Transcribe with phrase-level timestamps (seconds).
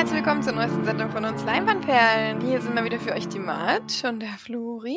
[0.00, 2.40] Herzlich willkommen zur neuesten Sendung von uns Leinwandperlen.
[2.40, 4.96] Hier sind wir wieder für euch die March und der Flori.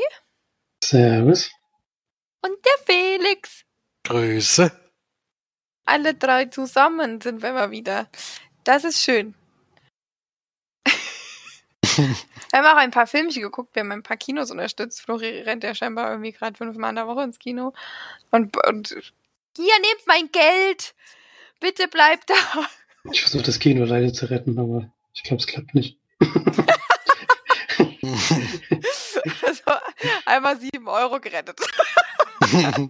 [0.81, 1.51] Servus.
[2.41, 3.65] Und der Felix.
[4.05, 4.71] Grüße.
[5.83, 8.07] Alle drei zusammen sind wir mal wieder.
[8.63, 9.35] Das ist schön.
[10.85, 12.15] wir
[12.53, 15.01] haben auch ein paar Filmchen geguckt, wir haben ein paar Kinos unterstützt.
[15.01, 17.73] Flori rennt ja scheinbar irgendwie gerade fünfmal in der Woche ins Kino.
[18.31, 18.95] Und, und
[19.57, 20.95] hier, nehmt mein Geld!
[21.59, 22.69] Bitte bleibt da!
[23.11, 25.99] Ich versuche das Kino leider zu retten, aber ich glaube, es klappt nicht.
[29.41, 29.63] also,
[30.25, 31.59] einmal sieben Euro gerettet.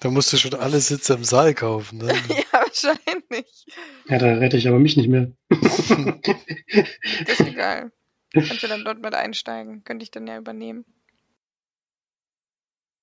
[0.00, 1.98] da musst du schon alle Sitze im Saal kaufen.
[1.98, 2.06] Ne?
[2.28, 3.66] ja, wahrscheinlich.
[4.08, 5.32] Ja, da rette ich aber mich nicht mehr.
[5.48, 7.90] das ist egal.
[8.32, 9.82] Kannst du dann dort mit einsteigen?
[9.82, 10.84] Könnte ich dann ja übernehmen.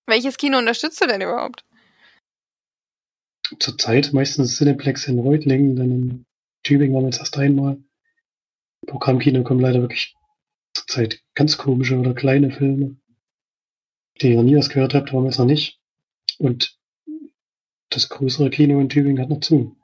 [0.06, 1.66] Welches Kino unterstützt du denn überhaupt?
[3.60, 6.26] Zurzeit meistens Cineplex in Reutlingen, dann in
[6.64, 7.78] Tübingen waren wir jetzt erst einmal.
[8.88, 10.16] Programmkino kommen leider wirklich
[10.74, 12.98] zurzeit ganz komische oder kleine Filme,
[14.22, 15.80] die ihr noch nie was gehört habt, waren wir es noch nicht.
[16.38, 16.78] Und
[17.90, 19.78] das größere Kino in Tübingen hat noch zu.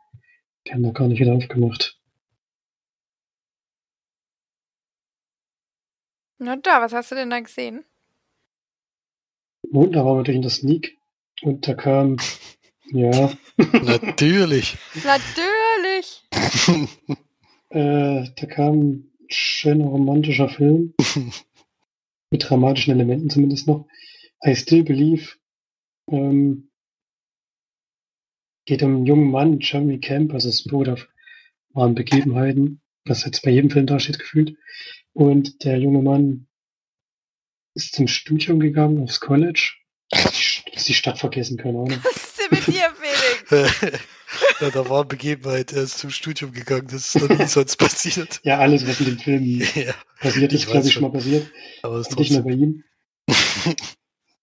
[0.65, 1.99] Die haben noch gar nicht wieder aufgemacht.
[6.39, 7.83] Na da, was hast du denn da gesehen?
[9.63, 10.97] Da waren wir durch in der Sneak
[11.41, 12.17] und da kam,
[12.91, 13.31] ja.
[13.83, 14.77] Natürlich.
[15.03, 16.23] Natürlich.
[17.69, 20.93] äh, da kam ein schöner romantischer Film.
[22.31, 23.87] mit dramatischen Elementen zumindest noch.
[24.45, 25.35] I Still Believe.
[26.09, 26.69] Ähm,
[28.65, 31.07] geht um einen jungen Mann, Jeremy Camp, also es beruht auf
[31.73, 34.57] wahren Begebenheiten, was jetzt bei jedem Film da steht gefühlt.
[35.13, 36.47] Und der junge Mann
[37.73, 39.73] ist zum Studium gegangen, aufs College.
[40.11, 41.99] Ich die Stadt vergessen, keine Ahnung.
[42.51, 44.01] Mit dir, Felix?
[44.61, 47.77] ja, da war eine Begebenheit, er ist zum Studium gegangen, das ist noch nie sonst
[47.77, 48.39] passiert.
[48.43, 49.43] Ja, alles, was in dem Film
[49.75, 51.49] ja, passiert ist, glaube ich, schon mal passiert.
[51.83, 52.83] Aber es ist Nicht nur bei ihm.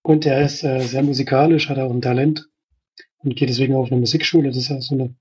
[0.02, 2.48] Und er ist äh, sehr musikalisch, hat auch ein Talent
[3.18, 4.48] und geht deswegen auf eine Musikschule.
[4.48, 5.14] Das ist ja so eine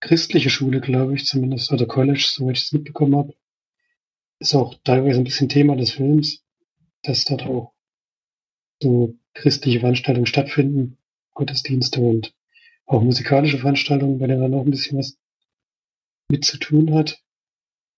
[0.00, 3.34] christliche Schule, glaube ich, zumindest, oder College, soweit ich es mitbekommen habe.
[4.38, 6.42] Ist auch teilweise ein bisschen Thema des Films,
[7.02, 7.72] dass dort auch
[8.82, 10.98] so christliche Veranstaltungen stattfinden,
[11.36, 12.34] Gottesdienste und
[12.86, 15.16] auch musikalische Veranstaltungen, bei denen er noch ein bisschen was
[16.28, 17.22] mit zu tun hat.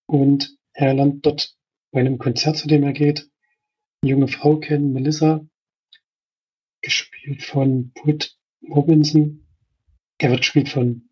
[0.05, 1.55] Und er lernt dort
[1.91, 3.29] bei einem Konzert, zu dem er geht,
[4.01, 5.45] eine junge Frau kennen, Melissa,
[6.81, 8.37] gespielt von Britt
[8.69, 9.45] Robinson.
[10.19, 11.09] Er wird gespielt von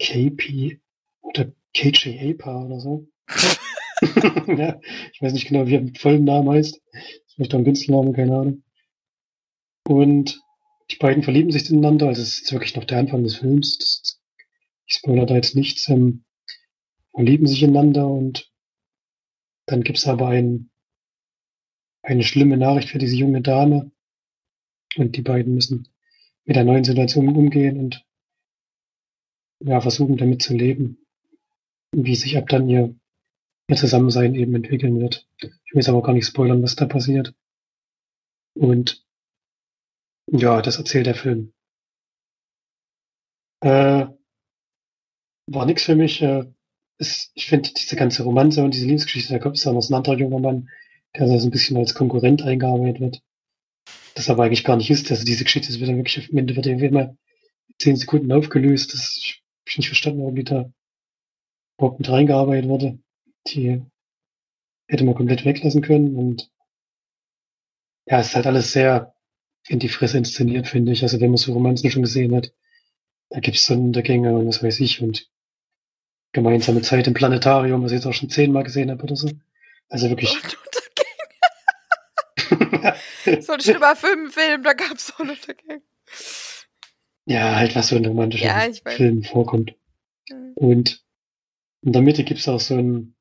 [0.00, 0.80] KP
[1.20, 3.08] oder KJ Apa oder so.
[4.46, 4.80] ja,
[5.12, 6.80] ich weiß nicht genau, wie er mit vollem Namen heißt.
[7.34, 8.64] Vielleicht auch ein Künstlername, keine Ahnung.
[9.84, 10.42] Und
[10.90, 13.78] die beiden verlieben sich ineinander, also es ist wirklich noch der Anfang des Films.
[13.78, 14.20] Das,
[14.86, 15.88] ich spoilere da jetzt nichts.
[15.88, 16.24] Ähm,
[17.12, 18.50] verlieben sich ineinander und
[19.66, 20.70] dann gibt's aber ein,
[22.02, 23.92] eine schlimme Nachricht für diese junge Dame.
[24.96, 25.88] Und die beiden müssen
[26.44, 28.04] mit der neuen Situation umgehen und
[29.60, 30.98] ja, versuchen damit zu leben.
[31.92, 32.94] Wie sich ab dann ihr,
[33.68, 35.28] ihr Zusammensein eben entwickeln wird.
[35.38, 37.34] Ich will es aber gar nicht spoilern, was da passiert.
[38.54, 39.04] Und
[40.26, 41.52] ja, das erzählt der Film.
[43.60, 44.06] Äh,
[45.46, 46.22] war nix für mich.
[46.22, 46.44] Äh,
[46.98, 49.94] ist, ich finde diese ganze Romanze und diese Liebesgeschichte, da kommt es dann aus ein
[49.94, 50.68] anderer junger Mann,
[51.16, 53.22] der so ein bisschen als Konkurrent eingearbeitet wird.
[54.14, 55.10] Das aber eigentlich gar nicht ist.
[55.10, 57.16] Also diese Geschichte wird dann wirklich am Ende wird irgendwie immer
[57.78, 58.94] zehn Sekunden aufgelöst.
[58.94, 60.70] Das ich ich nicht verstanden, warum die da
[61.78, 62.98] überhaupt mit reingearbeitet wurde.
[63.48, 63.82] Die
[64.88, 66.50] hätte man komplett weglassen können und
[68.06, 69.11] ja, es ist halt alles sehr
[69.68, 71.02] in die Fresse inszeniert, finde ich.
[71.02, 72.52] Also wenn man so Romanzen schon gesehen hat,
[73.30, 75.28] da gibt's Sonnenuntergänge und was weiß ich und
[76.32, 79.30] gemeinsame Zeit im Planetarium, was ich jetzt auch schon zehnmal gesehen habe oder so.
[79.88, 80.32] Also wirklich.
[83.40, 85.82] so ein schlimmer Filmfilm, da gab's Sonnenuntergänge.
[87.26, 88.66] Ja, halt was so in romantischen Ja.
[88.86, 89.74] Filmen vorkommt.
[90.54, 91.04] Und
[91.82, 93.14] in der Mitte gibt's auch so ein,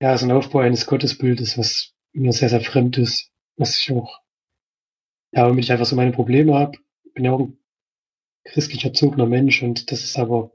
[0.00, 4.20] ja, so ein Aufbau eines Gottesbildes, was mir sehr, sehr fremd ist, was ich auch,
[5.34, 6.78] ja, womit ich einfach so meine Probleme habe.
[7.14, 7.58] Bin ja auch ein
[8.44, 10.52] christlich erzogener Mensch und das ist aber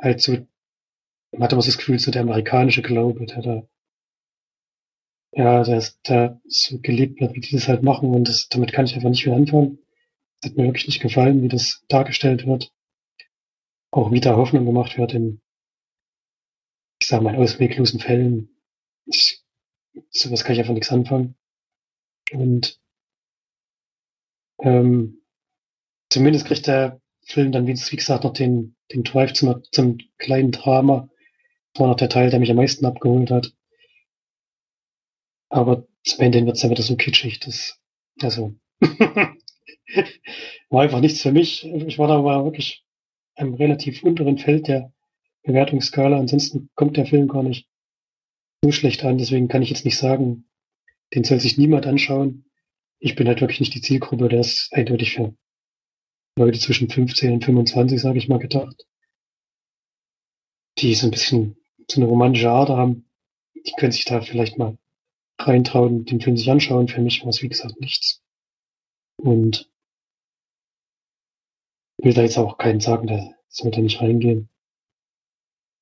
[0.00, 0.32] halt so,
[1.32, 3.68] man hat immer so das Gefühl, so der amerikanische Glaube, der da,
[5.32, 8.72] ja, der, ist, der so gelebt wird, wie die das halt machen und das, damit
[8.72, 9.78] kann ich einfach nicht viel anfangen.
[10.40, 12.72] Das hat mir wirklich nicht gefallen, wie das dargestellt wird.
[13.90, 15.40] Auch wie da Hoffnung gemacht wird in,
[17.00, 18.48] ich sag mal, ausweglosen Fällen.
[19.06, 19.42] Ich,
[20.10, 21.36] sowas kann ich einfach nichts anfangen.
[22.32, 22.81] Und
[24.62, 25.22] ähm,
[26.08, 31.08] zumindest kriegt der Film dann, wie gesagt, noch den, den Drive zum, zum kleinen Drama.
[31.72, 33.52] Das war noch der Teil, der mich am meisten abgeholt hat.
[35.48, 37.40] Aber zum Ende wird es wieder so kitschig.
[37.40, 37.78] Das,
[38.20, 38.54] also,
[40.70, 41.64] war einfach nichts für mich.
[41.64, 42.84] Ich war da aber wirklich
[43.34, 44.92] einem relativ unteren Feld der
[45.42, 46.18] Bewertungsskala.
[46.18, 47.68] Ansonsten kommt der Film gar nicht
[48.62, 49.18] so schlecht an.
[49.18, 50.48] Deswegen kann ich jetzt nicht sagen,
[51.14, 52.44] den soll sich niemand anschauen.
[53.04, 54.28] Ich bin halt wirklich nicht die Zielgruppe.
[54.28, 55.34] Der ist eindeutig für
[56.38, 58.86] Leute zwischen 15 und 25, sage ich mal, gedacht.
[60.78, 61.56] Die so ein bisschen
[61.90, 63.10] so eine romantische Ader haben.
[63.56, 64.78] Die können sich da vielleicht mal
[65.36, 66.86] reintrauen, den Film sich anschauen.
[66.86, 68.22] Für mich war es, wie gesagt, nichts.
[69.16, 69.68] Und
[71.98, 74.48] will da jetzt auch keinen sagen, der soll da nicht reingehen.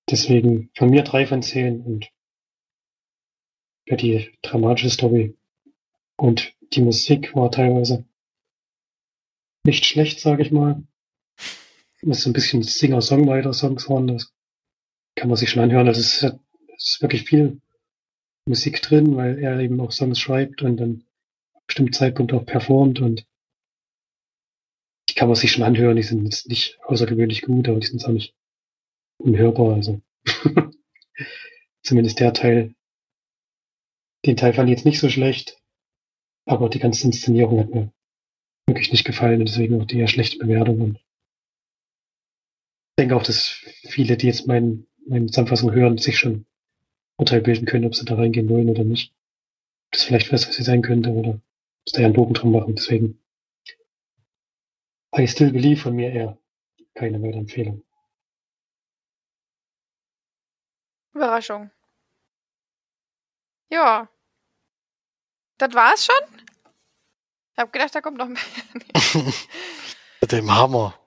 [0.09, 2.11] Deswegen von mir drei von zehn und
[3.85, 5.37] ja, die dramatische Story
[6.17, 8.05] und die Musik war teilweise
[9.65, 10.83] nicht schlecht, sage ich mal.
[12.03, 14.33] Was so ein bisschen Singer-Songwriter-Songs waren, das
[15.17, 15.89] kann man sich schon anhören.
[15.89, 16.37] Also es ist,
[16.77, 17.61] es ist wirklich viel
[18.47, 21.05] Musik drin, weil er eben auch Songs schreibt und dann
[21.67, 23.27] bestimmten Zeitpunkt auch performt und
[25.09, 25.97] die kann man sich schon anhören.
[25.97, 28.35] Die sind jetzt nicht außergewöhnlich gut, aber die sind nicht
[29.19, 29.75] unhörbar.
[29.75, 30.01] Also
[31.83, 32.75] zumindest der Teil.
[34.25, 35.60] Den Teil fand ich jetzt nicht so schlecht,
[36.51, 37.93] aber die ganze Inszenierung hat mir
[38.67, 40.81] wirklich nicht gefallen und deswegen auch die eher schlechte Bewertung.
[40.81, 41.05] Und ich
[42.99, 43.47] denke auch, dass
[43.89, 46.47] viele, die jetzt mein, meine Zusammenfassung hören, sich schon
[47.17, 49.13] Urteil bilden können, ob sie da reingehen wollen oder nicht.
[49.87, 51.41] Ob das vielleicht was für sie sein könnte oder
[51.85, 52.75] dass da ja einen Bogen drum machen.
[52.75, 53.21] Deswegen
[55.17, 56.39] I Still Believe von mir eher
[56.95, 57.83] keine Weiterempfehlung.
[61.15, 61.71] Überraschung.
[63.71, 64.09] Ja.
[65.61, 66.39] Das war's schon?
[67.53, 68.41] Ich hab gedacht, da kommt noch mehr.
[70.23, 70.99] Mit dem Hammer.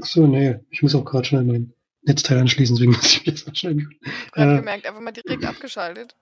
[0.00, 1.72] Ach so, nee, ich muss auch gerade schnell mein
[2.02, 3.98] Netzteil anschließen, deswegen muss ich mich jetzt anschneiden.
[4.32, 6.14] Gerade Äh, gemerkt, einfach mal direkt abgeschaltet.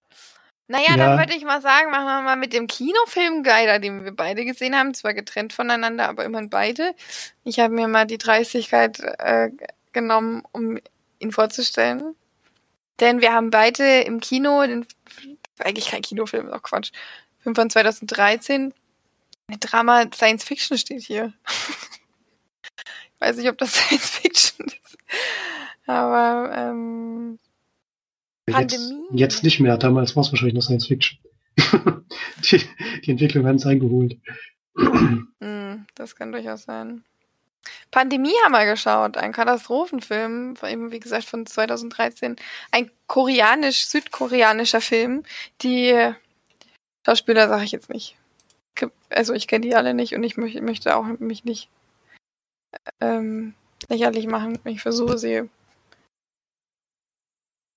[0.69, 0.97] Naja, Ja.
[0.97, 4.45] dann würde ich mal sagen, machen wir mal mit dem Kinofilm Geiler, den wir beide
[4.47, 6.95] gesehen haben, zwar getrennt voneinander, aber immerhin beide.
[7.45, 9.51] Ich habe mir mal die Dreistigkeit äh,
[9.93, 10.79] genommen, um
[11.19, 12.17] ihn vorzustellen.
[13.01, 14.87] Denn wir haben beide im Kino, den,
[15.59, 16.91] eigentlich kein Kinofilm, ist auch Quatsch,
[17.47, 18.75] Film von 2013,
[19.47, 21.33] ein Drama Science Fiction steht hier.
[23.15, 24.99] ich weiß nicht, ob das Science Fiction ist.
[25.87, 27.39] Aber ähm,
[28.49, 29.07] jetzt, Pandemie.
[29.13, 31.21] jetzt nicht mehr, damals war es wahrscheinlich noch Science Fiction.
[32.51, 32.61] die,
[33.05, 34.19] die Entwicklung hat es eingeholt.
[35.41, 37.05] Hm, das kann durchaus sein.
[37.91, 42.37] Pandemie haben wir geschaut, ein Katastrophenfilm, eben wie gesagt von 2013,
[42.73, 45.23] ein koreanisch-südkoreanischer Film.
[45.63, 46.15] Die
[47.07, 48.17] Schauspieler sage ich jetzt nicht.
[49.11, 51.71] Also ich kenne die alle nicht und ich möchte, möchte auch mich nicht
[53.01, 53.55] ähm,
[53.89, 54.59] lächerlich machen.
[54.65, 55.49] Ich versuche sie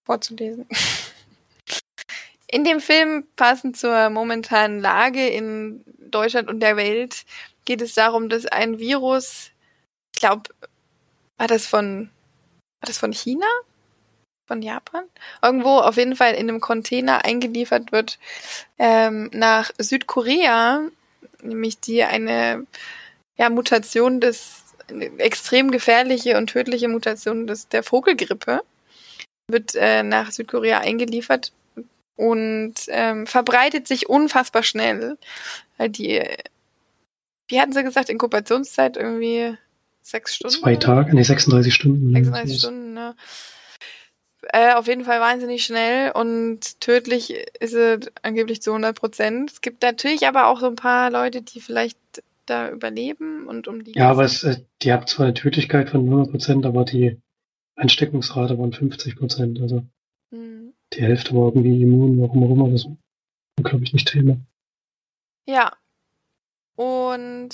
[0.04, 0.68] vorzulesen.
[2.52, 7.24] In dem Film, passend zur momentanen Lage in Deutschland und der Welt,
[7.66, 9.52] geht es darum, dass ein Virus,
[10.16, 10.50] ich glaube,
[11.38, 11.48] war
[12.82, 13.46] war das von China?
[14.50, 15.04] Von Japan?
[15.44, 18.18] Irgendwo auf jeden Fall in einem Container eingeliefert wird
[18.80, 20.82] ähm, nach Südkorea,
[21.44, 22.66] nämlich die eine
[23.38, 28.62] ja, Mutation des, eine extrem gefährliche und tödliche Mutation des, der Vogelgrippe
[29.52, 31.54] wird äh, nach Südkorea eingeliefert
[32.16, 35.20] und ähm, verbreitet sich unfassbar schnell.
[35.78, 36.24] Weil die,
[37.50, 39.56] wie hatten sie gesagt, Inkubationszeit irgendwie
[40.02, 40.58] sechs Stunden?
[40.58, 42.12] Zwei Tage, nee, 36 Stunden.
[42.14, 43.16] 36 Stunden, ne?
[44.54, 49.52] Äh, auf jeden Fall wahnsinnig schnell und tödlich ist es angeblich zu 100 Prozent.
[49.52, 51.98] Es gibt natürlich aber auch so ein paar Leute, die vielleicht
[52.46, 53.94] da überleben und um die.
[53.94, 57.18] Ja, aber es, äh, die hat zwar eine Tödlichkeit von 100 Prozent, aber die
[57.76, 59.62] Ansteckungsrate waren 50 Prozent.
[59.62, 59.84] Also
[60.32, 60.74] Hm.
[60.94, 62.70] die Hälfte war irgendwie immun, warum auch immer.
[62.70, 64.38] Das war, glaube ich, nicht Thema.
[65.48, 65.74] Ja.
[66.76, 67.50] Und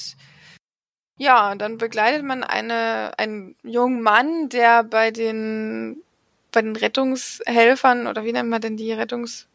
[1.17, 6.03] ja, dann begleitet man eine, einen jungen Mann, der bei den,
[6.55, 9.47] bei den Rettungshelfern, oder wie nennt man denn die Rettungs...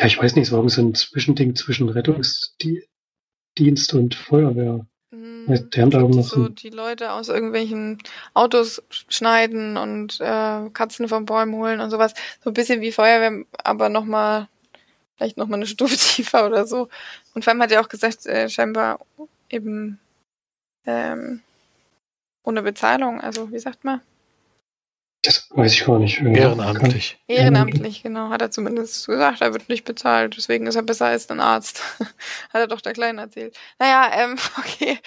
[0.00, 4.86] Ja, ich weiß nicht, es war irgendwie so ein Zwischending zwischen Rettungsdienst und Feuerwehr.
[5.10, 7.98] hm, Ja, die haben da noch so die Leute aus irgendwelchen
[8.34, 12.14] Autos schneiden und äh, Katzen vom Bäumen holen und sowas.
[12.42, 14.48] So ein bisschen wie Feuerwehr, aber nochmal,
[15.16, 16.88] vielleicht nochmal eine Stufe tiefer oder so.
[17.34, 19.00] Und vor allem hat er auch gesagt, äh, scheinbar
[19.48, 19.98] eben
[20.84, 21.42] ähm,
[22.44, 24.00] ohne Bezahlung, also wie sagt man?
[25.24, 26.20] Das weiß ich gar nicht.
[26.20, 27.16] Ehrenamtlich.
[27.28, 28.30] Ehrenamtlich, genau.
[28.30, 29.40] Hat er zumindest gesagt.
[29.40, 30.36] Er wird nicht bezahlt.
[30.36, 31.80] Deswegen ist er besser als ein Arzt.
[32.00, 33.56] Hat er doch der Kleinen erzählt.
[33.78, 34.98] Naja, ähm, okay.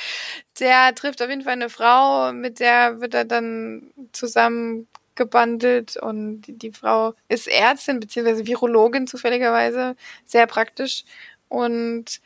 [0.59, 6.57] Der trifft auf jeden Fall eine Frau, mit der wird er dann zusammengebandelt und die,
[6.57, 9.97] die Frau ist Ärztin beziehungsweise Virologin zufälligerweise.
[10.23, 11.03] Sehr praktisch.
[11.49, 12.21] Und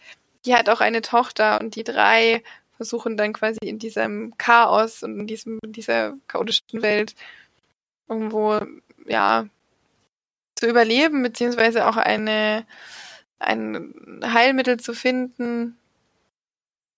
[0.45, 2.43] die hat auch eine Tochter und die drei
[2.77, 7.15] versuchen dann quasi in diesem Chaos und in diesem, in dieser chaotischen Welt
[8.09, 8.59] irgendwo,
[9.05, 9.47] ja,
[10.55, 12.65] zu überleben, beziehungsweise auch eine,
[13.39, 15.77] ein Heilmittel zu finden,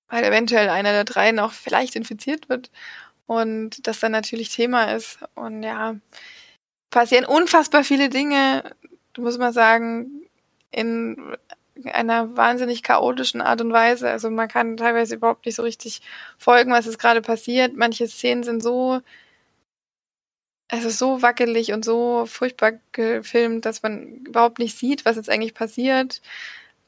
[0.09, 2.71] weil eventuell einer der drei noch vielleicht infiziert wird
[3.27, 5.19] und das dann natürlich Thema ist.
[5.35, 5.95] Und ja,
[6.89, 8.63] passieren unfassbar viele Dinge,
[9.17, 10.27] muss man sagen,
[10.71, 11.35] in
[11.85, 14.09] einer wahnsinnig chaotischen Art und Weise.
[14.09, 16.01] Also man kann teilweise überhaupt nicht so richtig
[16.37, 17.75] folgen, was ist gerade passiert.
[17.75, 19.01] Manche Szenen sind so
[20.71, 25.29] es ist so wackelig und so furchtbar gefilmt, dass man überhaupt nicht sieht, was jetzt
[25.29, 26.21] eigentlich passiert.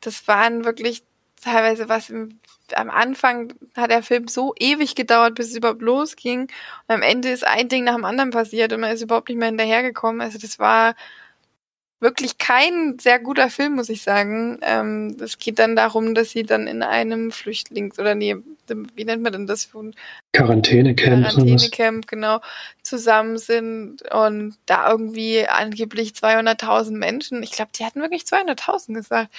[0.02, 1.04] Das waren wirklich
[1.42, 2.40] teilweise was im,
[2.76, 6.44] am Anfang hat der Film so ewig gedauert, bis es überhaupt losging.
[6.44, 9.38] Und am Ende ist ein Ding nach dem anderen passiert und man ist überhaupt nicht
[9.38, 10.22] mehr hinterhergekommen.
[10.22, 10.96] Also das war
[12.04, 14.60] wirklich kein sehr guter Film, muss ich sagen.
[14.62, 18.36] Ähm, es geht dann darum, dass sie dann in einem Flüchtlings- oder nee,
[18.68, 19.72] wie nennt man denn das?
[20.34, 21.28] Quarantänecamp.
[21.28, 22.42] Quarantänecamp, genau,
[22.84, 29.34] zusammen sind und da irgendwie angeblich 200.000 Menschen, ich glaube, die hatten wirklich 200.000 gesagt.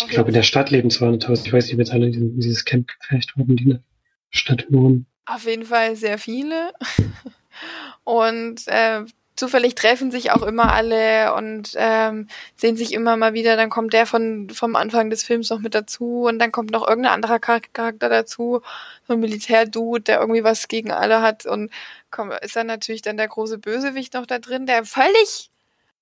[0.00, 1.46] Ich glaube, in der Stadt leben 200.000.
[1.46, 3.82] Ich weiß nicht, wie alle in dieses Camp gefecht wurden, die in der
[4.30, 5.06] Stadt wohnen.
[5.26, 6.72] Auf jeden Fall sehr viele.
[8.04, 9.04] Und äh,
[9.38, 13.56] zufällig treffen sich auch immer alle und ähm, sehen sich immer mal wieder.
[13.56, 16.86] Dann kommt der von vom Anfang des Films noch mit dazu und dann kommt noch
[16.86, 18.62] irgendein anderer Charakter dazu,
[19.06, 21.70] so ein Militärdude, der irgendwie was gegen alle hat und
[22.10, 25.50] komm, ist dann natürlich dann der große Bösewicht noch da drin, der völlig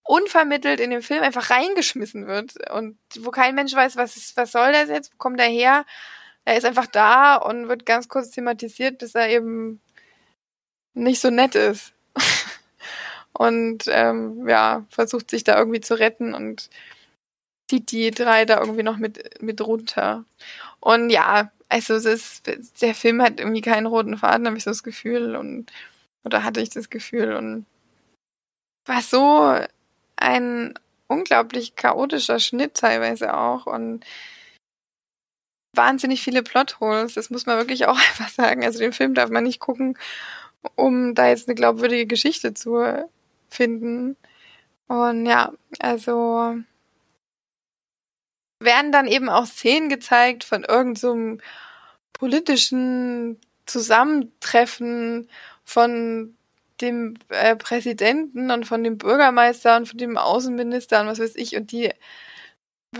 [0.05, 4.53] unvermittelt in den Film einfach reingeschmissen wird und wo kein Mensch weiß, was ist, was
[4.53, 5.85] soll das jetzt, wo kommt er her?
[6.45, 9.81] Er ist einfach da und wird ganz kurz thematisiert, bis er eben
[10.95, 11.96] nicht so nett ist
[13.39, 16.71] und ähm, ja, versucht sich da irgendwie zu retten und
[17.69, 20.25] zieht die drei da irgendwie noch mit, mit runter.
[20.81, 22.51] Und ja, also es ist,
[22.81, 25.73] der Film hat irgendwie keinen roten Faden, habe ich so das Gefühl und
[26.25, 27.67] oder hatte ich das Gefühl und
[28.87, 29.59] war so
[30.17, 30.75] ein
[31.09, 34.05] unglaublich chaotischer Schnitt teilweise auch und
[35.77, 38.65] wahnsinnig viele Plotholes, das muss man wirklich auch einfach sagen.
[38.65, 39.99] Also den Film darf man nicht gucken,
[40.75, 43.09] um da jetzt eine glaubwürdige Geschichte zu
[43.49, 44.17] finden.
[44.89, 46.57] Und ja, also
[48.61, 51.45] werden dann eben auch Szenen gezeigt von irgendeinem so
[52.13, 55.29] politischen Zusammentreffen
[55.65, 56.37] von
[56.81, 61.57] dem äh, Präsidenten und von dem Bürgermeister und von dem Außenminister und was weiß ich.
[61.57, 61.91] Und die,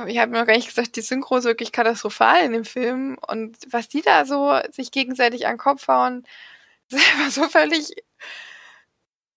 [0.07, 3.19] ich habe mir noch gar nicht gesagt, die Synchro ist wirklich katastrophal in dem Film.
[3.27, 6.27] Und was die da so sich gegenseitig an den Kopf hauen,
[6.91, 7.93] ist einfach so völlig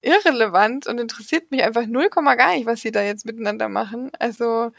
[0.02, 4.12] irrelevant und interessiert mich einfach null Komma gar nicht, was sie da jetzt miteinander machen.
[4.20, 4.72] Also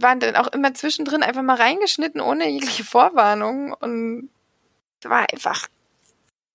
[0.00, 4.28] waren dann auch immer zwischendrin einfach mal reingeschnitten ohne jegliche Vorwarnung und
[5.00, 5.68] es war einfach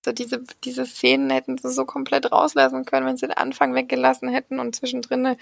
[0.05, 4.27] so diese diese Szenen hätten sie so komplett rauslassen können, wenn sie den Anfang weggelassen
[4.27, 5.37] hätten und zwischendrin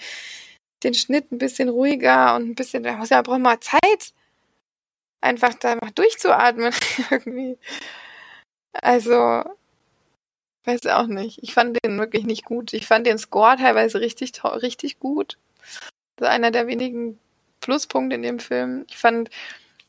[0.84, 4.12] den Schnitt ein bisschen ruhiger und ein bisschen, da muss ja braucht mal Zeit,
[5.20, 6.72] einfach da mal durchzuatmen
[7.10, 7.58] irgendwie.
[8.72, 9.44] Also
[10.64, 11.42] Weiß auch nicht.
[11.42, 12.72] Ich fand den wirklich nicht gut.
[12.72, 15.38] Ich fand den Score teilweise richtig, richtig gut.
[16.16, 17.18] Das ist einer der wenigen
[17.60, 18.84] Pluspunkte in dem Film.
[18.88, 19.30] Ich fand,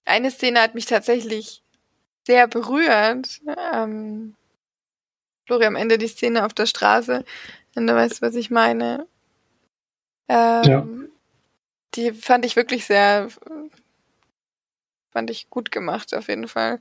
[0.05, 1.61] eine Szene hat mich tatsächlich
[2.25, 3.41] sehr berührt.
[3.73, 4.35] Ähm,
[5.45, 7.23] Flori am Ende die Szene auf der Straße.
[7.73, 9.07] Wenn du weißt, was ich meine.
[10.27, 10.87] Ähm, ja.
[11.95, 13.29] Die fand ich wirklich sehr,
[15.11, 16.79] fand ich gut gemacht, auf jeden Fall.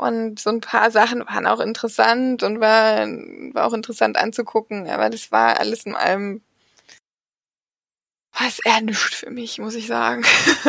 [0.00, 3.06] Und so ein paar Sachen waren auch interessant und war,
[3.52, 6.40] war auch interessant anzugucken, aber das war alles in allem
[8.32, 10.24] war es eher nichts für mich, muss ich sagen.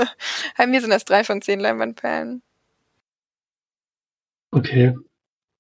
[0.58, 2.42] Bei mir sind das drei von zehn Leinwandperlen.
[4.52, 4.98] Okay.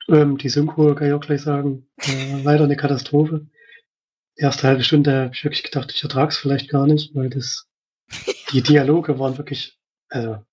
[0.09, 1.87] Ähm, die Synchro kann ich auch gleich sagen.
[1.97, 3.47] Äh, leider eine Katastrophe.
[4.37, 7.29] Die erste halbe Stunde habe ich wirklich gedacht, ich ertrage es vielleicht gar nicht, weil
[7.29, 7.69] das
[8.51, 10.43] die Dialoge waren wirklich, also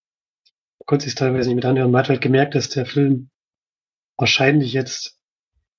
[0.89, 1.91] konnte sich teilweise nicht mit anhören.
[1.91, 3.29] Man hat halt gemerkt, dass der Film
[4.17, 5.19] wahrscheinlich jetzt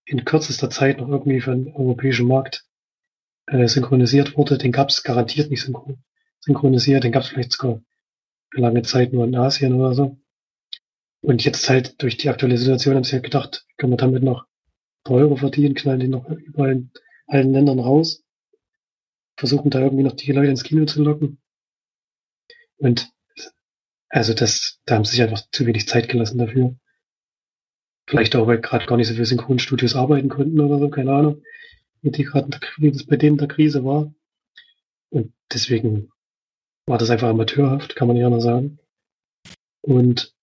[0.05, 2.63] in kürzester Zeit noch irgendwie für den europäischen Markt
[3.47, 4.59] äh, synchronisiert wurde.
[4.59, 6.03] Den gab es garantiert nicht synchron
[6.41, 7.81] synchronisiert, den gab es vielleicht sogar
[8.51, 10.17] für lange Zeit nur in Asien oder so.
[11.21, 14.45] Und jetzt halt durch die aktuelle Situation haben sie halt gedacht, können wir damit noch
[15.03, 16.91] paar Euro verdienen, knallen die noch überall in
[17.25, 18.23] allen Ländern raus,
[19.37, 21.41] versuchen da irgendwie noch die Leute ins Kino zu locken.
[22.77, 23.11] Und
[24.09, 26.75] also das, da haben sie sich einfach zu wenig Zeit gelassen dafür.
[28.07, 31.43] Vielleicht auch, weil gerade gar nicht so viele Synchronstudios arbeiten konnten oder so, keine Ahnung,
[32.01, 32.49] wie die gerade
[33.07, 34.11] bei denen der Krise war.
[35.11, 36.11] Und deswegen
[36.87, 38.79] war das einfach amateurhaft, kann man ja noch sagen.
[39.81, 40.35] Und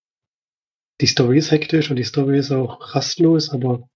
[1.01, 3.89] die Story ist hektisch und die Story ist auch rastlos, aber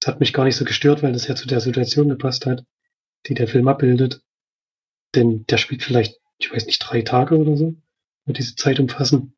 [0.00, 2.64] es hat mich gar nicht so gestört, weil das ja zu der Situation gepasst hat,
[3.26, 4.22] die der Film abbildet.
[5.14, 7.74] Denn der spielt vielleicht, ich weiß nicht, drei Tage oder so,
[8.24, 9.34] wird diese Zeit umfassen.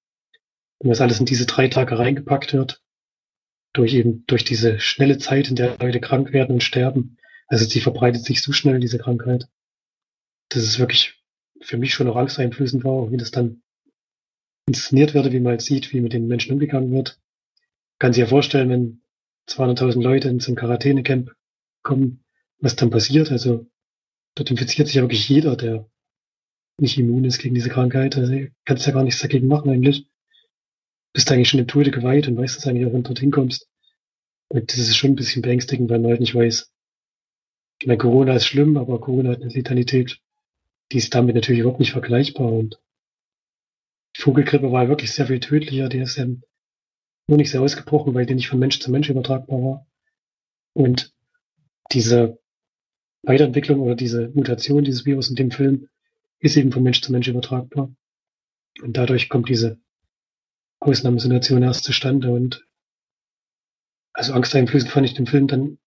[0.78, 2.82] Und das alles in diese drei Tage reingepackt wird,
[3.72, 7.16] durch eben, durch diese schnelle Zeit, in der Leute krank werden und sterben.
[7.46, 9.48] Also sie verbreitet sich so schnell, diese Krankheit.
[10.48, 11.22] Das ist wirklich
[11.60, 13.62] für mich schon auch angsteinflößend war, auch wie das dann
[14.66, 17.20] inszeniert wird, wie man halt sieht, wie mit den Menschen umgegangen wird.
[17.98, 19.02] Kann sich ja vorstellen, wenn
[19.48, 21.32] 200.000 Leute in so ein Quarantänecamp
[21.82, 22.24] kommen,
[22.58, 23.30] was dann passiert.
[23.30, 23.66] Also
[24.34, 25.88] dort infiziert sich ja wirklich jeder, der
[26.78, 28.16] nicht immun ist gegen diese Krankheit.
[28.16, 30.07] Also kannst ja gar nichts dagegen machen eigentlich
[31.14, 33.69] bist eigentlich schon im Tode geweiht und weißt es eigentlich auch, wenn du dorthin kommst.
[34.49, 36.71] Und das ist schon ein bisschen beängstigend, weil man halt nicht weiß.
[37.81, 40.21] Ich meine, Corona ist schlimm, aber Corona hat eine Letalität,
[40.93, 42.52] die ist damit natürlich überhaupt nicht vergleichbar.
[42.52, 42.81] Und
[44.16, 45.88] die Vogelgrippe war wirklich sehr viel tödlicher.
[45.88, 46.43] Die ist ähm,
[47.28, 49.87] nur nicht sehr ausgebrochen, weil die nicht von Mensch zu Mensch übertragbar war.
[50.73, 51.14] Und
[51.93, 52.40] diese
[53.23, 55.88] Weiterentwicklung oder diese Mutation dieses Virus in dem Film
[56.44, 57.90] ist eben von Mensch zu Mensch übertragbar.
[58.82, 59.80] Und dadurch kommt diese
[60.78, 62.66] Ausnahmesituation erst zustande und
[64.12, 65.78] also angsteinflößend fand ich den Film dann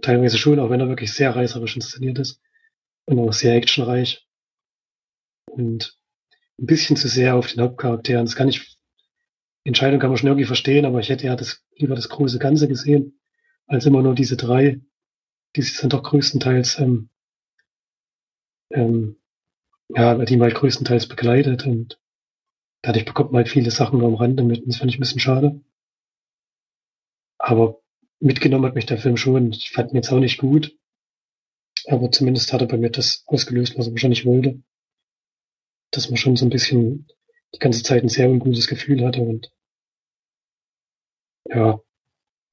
[0.00, 2.40] teilweise schon, auch wenn er wirklich sehr reißerisch inszeniert ist
[3.04, 4.26] und auch sehr actionreich
[5.50, 5.98] und
[6.58, 8.24] ein bisschen zu sehr auf den Hauptcharakteren.
[8.24, 8.78] Das kann ich,
[9.64, 12.68] Entscheidung kann man schon irgendwie verstehen, aber ich hätte ja das, lieber das große Ganze
[12.68, 13.20] gesehen,
[13.66, 14.80] als immer nur diese drei,
[15.54, 17.10] die sich dann doch größtenteils, ähm,
[18.70, 19.16] ähm,
[19.88, 21.98] ja, die mal größtenteils begleitet und
[22.84, 24.62] Dadurch bekommt man halt viele Sachen nur am Rande mit.
[24.68, 25.58] Das fand ich ein bisschen schade.
[27.38, 27.80] Aber
[28.20, 29.52] mitgenommen hat mich der Film schon.
[29.52, 30.78] Ich fand ihn jetzt auch nicht gut.
[31.86, 34.62] Aber zumindest hat er bei mir das ausgelöst, was er wahrscheinlich wollte.
[35.92, 37.08] Dass man schon so ein bisschen
[37.54, 39.50] die ganze Zeit ein sehr ungutes Gefühl hatte und
[41.46, 41.80] ja,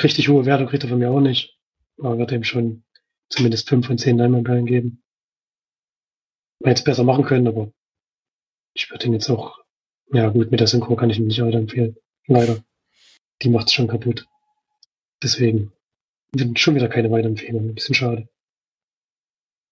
[0.01, 1.57] richtig hohe Wertung kriegt er von mir auch nicht.
[1.97, 2.85] Aber wird ihm schon
[3.27, 5.00] zumindest fünf von zehn Leinwandperlen geben.
[6.63, 7.71] Hätte es besser machen können, aber
[8.73, 9.61] ich würde ihn jetzt auch
[10.13, 11.95] ja, gut, mit der Synchro kann ich ihn nicht weiterempfehlen.
[12.27, 12.63] Leider.
[13.41, 14.27] Die macht's schon kaputt.
[15.23, 15.71] Deswegen
[16.55, 17.69] schon wieder keine Weiterempfehlung.
[17.69, 18.27] Ein bisschen schade.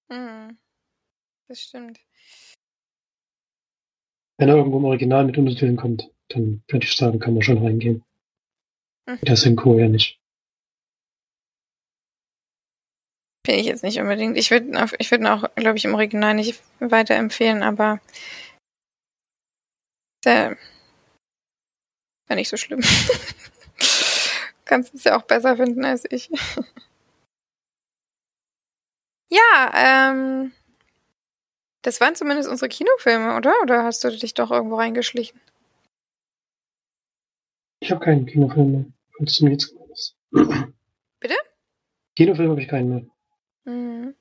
[0.09, 0.57] Hm.
[1.47, 1.99] Das stimmt.
[4.37, 7.57] Wenn er irgendwo im Original mit Untertiteln kommt, dann würde ich sagen, kann man schon
[7.57, 8.03] reingehen.
[9.07, 9.19] Hm.
[9.21, 10.18] Der Synchro ja nicht.
[13.45, 14.37] Finde ich jetzt nicht unbedingt.
[14.37, 18.01] Ich würde ich würd auch, glaube ich, im Original nicht weiterempfehlen, aber
[20.25, 20.57] der
[22.27, 22.81] war nicht so schlimm.
[24.65, 26.29] Kannst es ja auch besser finden als ich.
[29.31, 30.51] ja, ähm.
[31.81, 33.53] Das waren zumindest unsere Kinofilme, oder?
[33.61, 35.39] Oder hast du dich doch irgendwo reingeschlichen?
[37.81, 38.85] Ich habe keinen Kinofilm mehr,
[39.41, 39.73] mir jetzt
[40.31, 41.35] Bitte?
[42.17, 43.05] Kinofilm habe ich keinen mehr.
[43.69, 44.15] Mhm.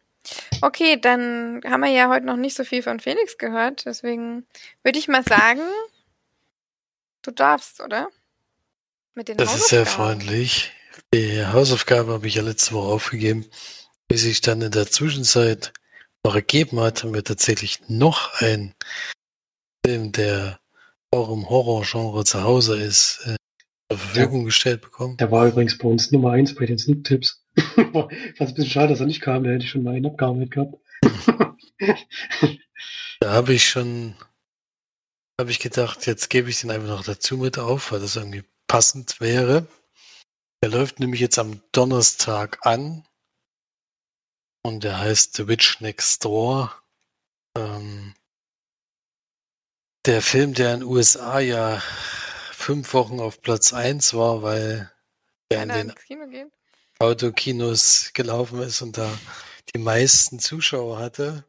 [0.61, 3.87] Okay, dann haben wir ja heute noch nicht so viel von Felix gehört.
[3.87, 4.47] Deswegen
[4.83, 5.63] würde ich mal sagen,
[7.23, 8.09] du darfst, oder?
[9.15, 10.73] Mit den das ist sehr freundlich.
[11.15, 13.47] Die Hausaufgabe habe ich ja letzte Woche aufgegeben.
[14.09, 15.73] Bis sich dann in der Zwischenzeit
[16.25, 18.75] noch ergeben hat, haben wir tatsächlich noch einen
[19.85, 20.61] Film, der
[21.11, 23.37] auch im Horrorgenre zu Hause ist, äh,
[23.91, 24.45] zur Verfügung ja.
[24.47, 25.17] gestellt bekommen.
[25.17, 27.45] Der war übrigens bei uns Nummer eins bei den Sneak-Tipps.
[27.75, 30.07] Fand es ein bisschen schade, dass er nicht kam, da hätte ich schon mal einen
[30.07, 30.75] abgearbeitet gehabt.
[33.21, 34.15] da habe ich schon,
[35.41, 38.45] habe ich gedacht, jetzt gebe ich den einfach noch dazu mit auf, weil das irgendwie
[38.67, 39.67] passend wäre.
[40.63, 43.05] Der läuft nämlich jetzt am Donnerstag an
[44.63, 46.75] und der heißt The Witch Next Door.
[47.57, 48.15] Ähm,
[50.05, 51.83] der Film, der in den USA ja
[52.69, 54.93] fünf Wochen auf Platz 1 war, weil
[55.49, 55.95] er in den
[56.99, 59.11] Autokinos gelaufen ist und da
[59.75, 61.47] die meisten Zuschauer hatte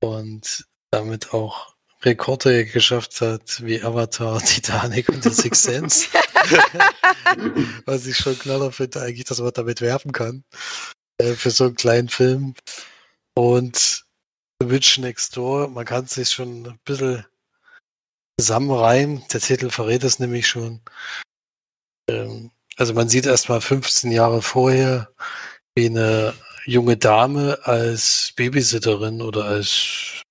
[0.00, 6.08] und damit auch Rekorde geschafft hat, wie Avatar, Titanic und The Sixth Sense.
[7.84, 10.42] Was ich schon knaller finde, eigentlich, dass man damit werben kann.
[11.18, 12.54] Äh, für so einen kleinen Film.
[13.34, 14.06] Und
[14.58, 17.26] The Witch Next Door, man kann sich schon ein bisschen
[18.42, 19.22] zusammenreimen.
[19.32, 20.80] Der Titel verrät es nämlich schon.
[22.10, 25.12] Ähm, Also man sieht erst mal 15 Jahre vorher,
[25.76, 26.34] wie eine
[26.66, 30.22] junge Dame als Babysitterin oder als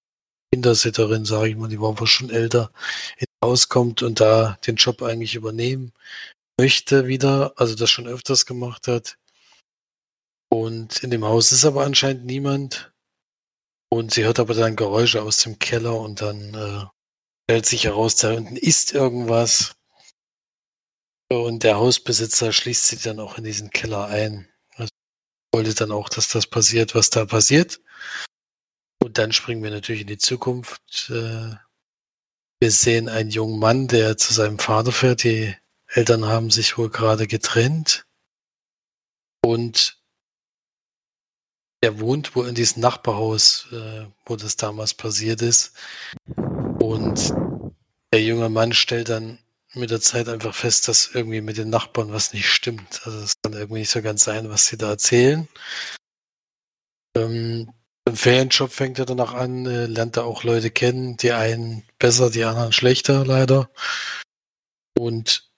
[0.53, 2.71] Kindersitterin, sage ich mal, die war wohl schon älter,
[3.17, 5.93] ins Haus kommt und da den Job eigentlich übernehmen
[6.59, 9.17] möchte wieder, also das schon öfters gemacht hat.
[10.49, 12.91] Und in dem Haus ist aber anscheinend niemand.
[13.89, 16.85] Und sie hört aber dann Geräusche aus dem Keller und dann äh,
[17.51, 19.75] stellt sich heraus, da unten ist irgendwas.
[21.27, 24.47] Und der Hausbesitzer schließt sie dann auch in diesen Keller ein.
[24.75, 24.89] Also
[25.53, 27.81] wollte dann auch, dass das passiert, was da passiert.
[29.03, 31.09] Und dann springen wir natürlich in die Zukunft.
[31.09, 31.55] Äh,
[32.61, 35.25] wir sehen einen jungen Mann, der zu seinem Vater fährt.
[35.25, 35.53] Die
[35.87, 38.05] Eltern haben sich wohl gerade getrennt.
[39.43, 40.01] Und
[41.81, 45.73] er wohnt wohl in diesem Nachbarhaus, äh, wo das damals passiert ist.
[46.81, 47.31] Und
[48.11, 49.37] der junge Mann stellt dann
[49.73, 53.01] mit der Zeit einfach fest, dass irgendwie mit den Nachbarn was nicht stimmt.
[53.05, 55.47] Also es kann irgendwie nicht so ganz sein, was sie da erzählen.
[57.15, 57.71] Ähm,
[58.05, 62.31] Im Ferienjob fängt er danach an, äh, lernt er auch Leute kennen, die einen besser,
[62.31, 63.69] die anderen schlechter, leider.
[64.97, 65.51] Und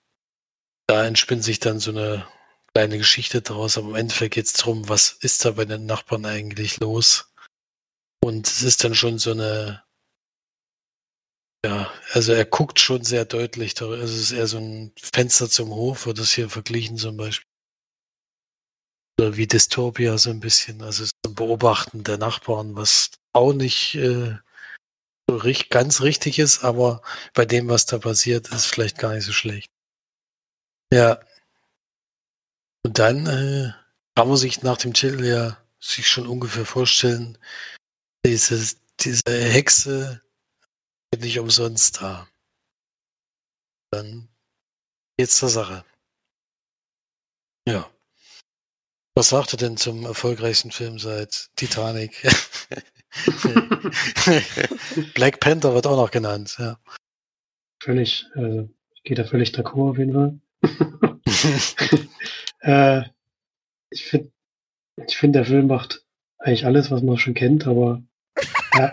[0.88, 2.28] da entspinnt sich dann so eine
[2.74, 6.26] kleine Geschichte daraus, aber im Endeffekt geht es darum, was ist da bei den Nachbarn
[6.26, 7.34] eigentlich los?
[8.22, 9.83] Und es ist dann schon so eine
[11.65, 13.80] ja, also er guckt schon sehr deutlich.
[13.82, 17.47] Also es ist eher so ein Fenster zum Hof, wird das hier verglichen zum Beispiel.
[19.19, 20.82] Oder wie Dystopia so ein bisschen.
[20.82, 24.38] Also es ist ein Beobachten der Nachbarn, was auch nicht äh,
[25.30, 27.02] so richtig, ganz richtig ist, aber
[27.34, 29.71] bei dem, was da passiert, ist vielleicht gar nicht so schlecht.
[30.91, 31.19] Ja.
[32.86, 33.73] Und dann äh,
[34.15, 37.38] kann man sich nach dem Titel ja sich schon ungefähr vorstellen,
[38.26, 40.23] diese, diese Hexe
[41.21, 42.28] nicht umsonst da.
[43.91, 44.30] Dann
[45.17, 45.86] geht's zur Sache.
[47.67, 47.89] Ja.
[49.15, 52.23] Was sagt er denn zum erfolgreichsten Film seit Titanic?
[55.13, 56.80] Black Panther wird auch noch genannt, ja.
[57.82, 58.63] Völlig, äh,
[59.04, 60.39] geht da völlig d'accord auf jeden Fall.
[62.62, 63.04] äh,
[63.91, 64.32] ich finde,
[65.08, 66.06] ich finde, der Film macht
[66.39, 68.04] eigentlich alles, was man schon kennt, aber
[68.73, 68.89] äh,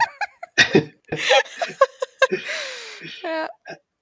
[3.23, 3.49] ja.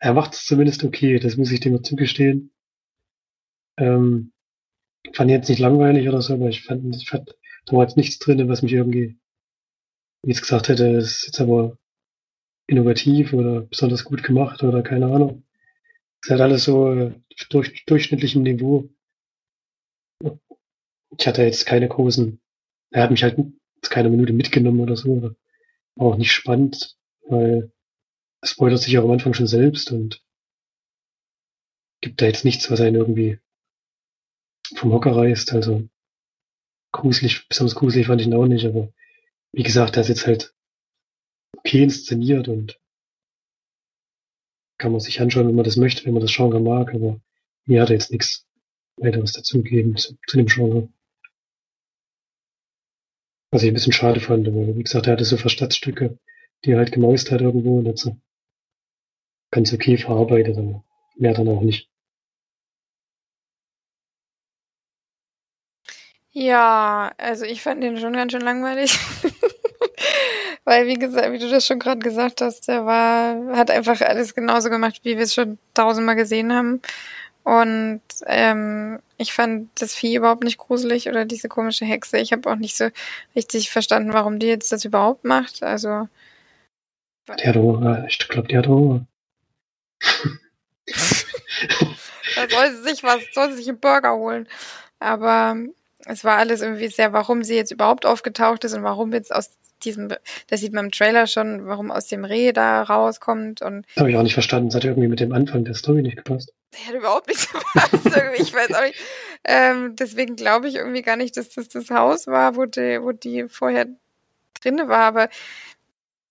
[0.00, 2.52] Er macht es zumindest okay, das muss ich mal zugestehen.
[3.76, 4.32] Ähm,
[5.12, 7.34] fand jetzt nicht langweilig oder so, aber ich fand, ich fand
[7.66, 9.18] da war jetzt nichts drin, was mich irgendwie,
[10.22, 11.76] wie ich gesagt hätte, das ist jetzt aber
[12.66, 15.44] innovativ oder besonders gut gemacht oder keine Ahnung.
[16.22, 17.12] Es halt alles so äh,
[17.50, 18.88] durch, durchschnittlichem Niveau.
[21.18, 22.40] Ich hatte jetzt keine großen,
[22.90, 23.38] er hat mich halt
[23.82, 25.34] keine Minute mitgenommen oder so.
[25.94, 26.96] War auch nicht spannend,
[27.28, 27.70] weil
[28.44, 30.22] spoilert sich auch am Anfang schon selbst und
[32.00, 33.38] gibt da jetzt nichts, was einen irgendwie
[34.74, 35.52] vom Hocker reißt.
[35.52, 35.88] Also
[36.92, 38.92] gruselig, besonders gruselig fand ich ihn auch nicht, aber
[39.52, 40.54] wie gesagt, er ist jetzt halt
[41.56, 42.80] okay inszeniert und
[44.78, 47.20] kann man sich anschauen, wenn man das möchte, wenn man das Genre mag, aber
[47.66, 48.46] mir hat er jetzt nichts
[48.96, 50.88] weiteres dazugegeben zu, zu dem Genre.
[53.50, 56.18] Was ich ein bisschen schade fand, aber wie gesagt, er hatte so Verstatzstücke,
[56.64, 58.16] die er halt gemaust hat irgendwo und hat so
[59.50, 60.84] ganz okay verarbeitet, aber
[61.16, 61.88] mehr dann auch nicht.
[66.32, 68.96] Ja, also ich fand den schon ganz schön langweilig.
[70.64, 74.34] Weil, wie gesagt, wie du das schon gerade gesagt hast, der war, hat einfach alles
[74.34, 76.82] genauso gemacht, wie wir es schon tausendmal gesehen haben.
[77.42, 82.18] Und ähm, ich fand das Vieh überhaupt nicht gruselig oder diese komische Hexe.
[82.18, 82.88] Ich habe auch nicht so
[83.34, 85.62] richtig verstanden, warum die jetzt das überhaupt macht.
[85.62, 86.08] Also.
[87.28, 88.04] Die hat Hunger.
[88.06, 89.06] Ich glaube, die hat Hunger
[92.36, 94.48] da soll sie sich was, soll sie sich einen Burger holen.
[95.00, 95.56] Aber
[96.06, 99.50] es war alles irgendwie sehr, warum sie jetzt überhaupt aufgetaucht ist und warum jetzt aus
[99.84, 100.08] diesem,
[100.48, 103.86] das sieht man im Trailer schon, warum aus dem Reh da rauskommt und.
[103.96, 104.68] Habe ich auch nicht verstanden.
[104.68, 106.52] Es hat irgendwie mit dem Anfang der Story nicht gepasst.
[106.74, 108.22] Der hat überhaupt nicht gepasst.
[108.38, 108.98] ich weiß auch nicht.
[109.44, 113.12] Ähm, deswegen glaube ich irgendwie gar nicht, dass das das Haus war, wo die, wo
[113.12, 113.86] die vorher
[114.60, 115.28] drinne war, aber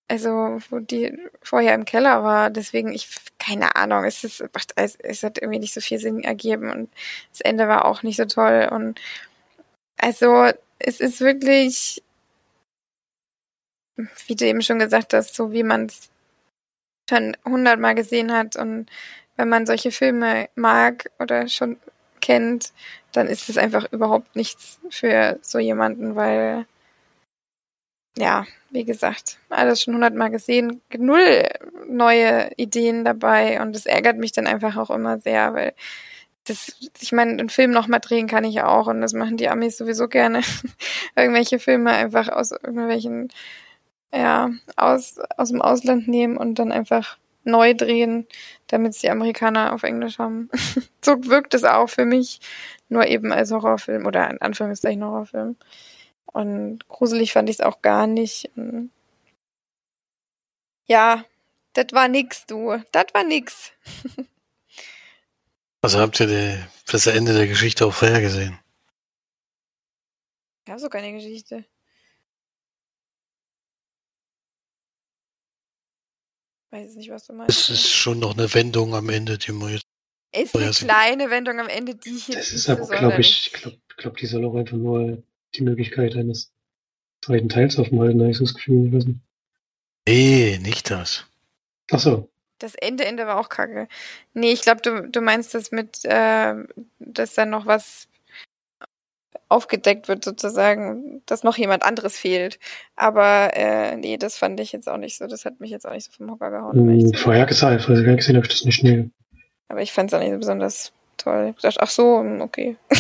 [0.08, 2.50] also wo die vorher im Keller war.
[2.50, 4.44] Deswegen, ich, keine Ahnung, es, ist,
[4.76, 6.90] es, hat irgendwie nicht so viel Sinn ergeben und
[7.32, 8.70] das Ende war auch nicht so toll.
[8.72, 9.00] Und
[9.98, 12.04] also es ist wirklich,
[14.28, 16.10] wie du eben schon gesagt hast, so wie man es
[17.10, 18.90] schon hundertmal gesehen hat und
[19.38, 21.78] wenn man solche Filme mag oder schon
[22.22, 22.74] kennt,
[23.14, 26.66] dann ist es einfach überhaupt nichts für so jemanden, weil
[28.18, 31.44] ja, wie gesagt, alles schon hundertmal gesehen, null
[31.88, 35.74] neue Ideen dabei und es ärgert mich dann einfach auch immer sehr, weil
[36.46, 39.78] das, ich meine, einen Film nochmal drehen kann ich auch und das machen die Amis
[39.78, 40.42] sowieso gerne.
[41.16, 43.30] Irgendwelche Filme einfach aus irgendwelchen,
[44.14, 48.28] ja, aus, aus dem Ausland nehmen und dann einfach neu drehen,
[48.68, 50.50] damit es die Amerikaner auf Englisch haben.
[51.02, 52.40] so wirkt es auch für mich,
[52.90, 55.58] nur eben als Horrorfilm oder in Anführungszeichen Horrorfilm.
[56.38, 58.52] Und gruselig fand ich es auch gar nicht.
[60.86, 61.26] Ja,
[61.74, 62.78] das war nix, du.
[62.92, 63.72] Das war nix.
[65.80, 68.60] Also habt ihr die, das Ende der Geschichte auch vorher gesehen?
[70.66, 71.66] Ich habe so keine Geschichte.
[76.72, 77.58] Weiß nicht, was du meinst.
[77.58, 79.86] Es ist schon noch eine Wendung am Ende, die man jetzt.
[80.32, 83.54] Ist eine kleine Wendung am Ende, die ich jetzt Das ist aber, glaube ich, ich
[83.54, 85.24] glaube, glaub, die soll auch einfach nur
[85.56, 86.52] die Möglichkeit eines
[87.22, 89.20] zweiten Teils aufmalten, habe ich so das Gefühl, ich nicht.
[90.08, 91.26] Nee, nicht das.
[91.92, 92.30] Ach so.
[92.60, 93.88] Das Ende, Ende war auch kacke.
[94.34, 96.56] Nee, ich glaube, du, du meinst das mit, äh,
[97.00, 98.08] dass dann noch was
[99.50, 102.60] aufgedeckt wird sozusagen, dass noch jemand anderes fehlt.
[102.96, 105.28] Aber äh, nee, das fand ich jetzt auch nicht so.
[105.28, 107.02] Das hat mich jetzt auch nicht so vom Hocker gehauen.
[107.02, 107.14] sein.
[107.14, 109.10] vorher gesagt, vorher gesehen habe ich das nicht schnell.
[109.70, 111.54] Aber ich fand es auch nicht so besonders toll.
[111.56, 112.78] Ich dachte, ach so, hm, okay.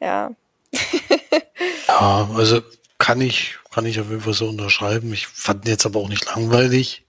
[0.00, 0.32] ja.
[1.88, 2.62] Ja, also
[2.98, 5.12] kann ich, kann ich auf jeden Fall so unterschreiben.
[5.12, 7.04] Ich fand ihn jetzt aber auch nicht langweilig.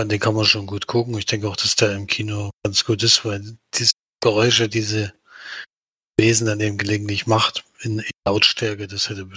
[0.00, 1.16] Den kann man schon gut gucken.
[1.18, 5.12] Ich denke auch, dass der im Kino ganz gut ist, weil diese Geräusche, diese
[6.18, 9.36] Wesen dann eben gelegentlich macht in, in Lautstärke, das hätte bestimmt-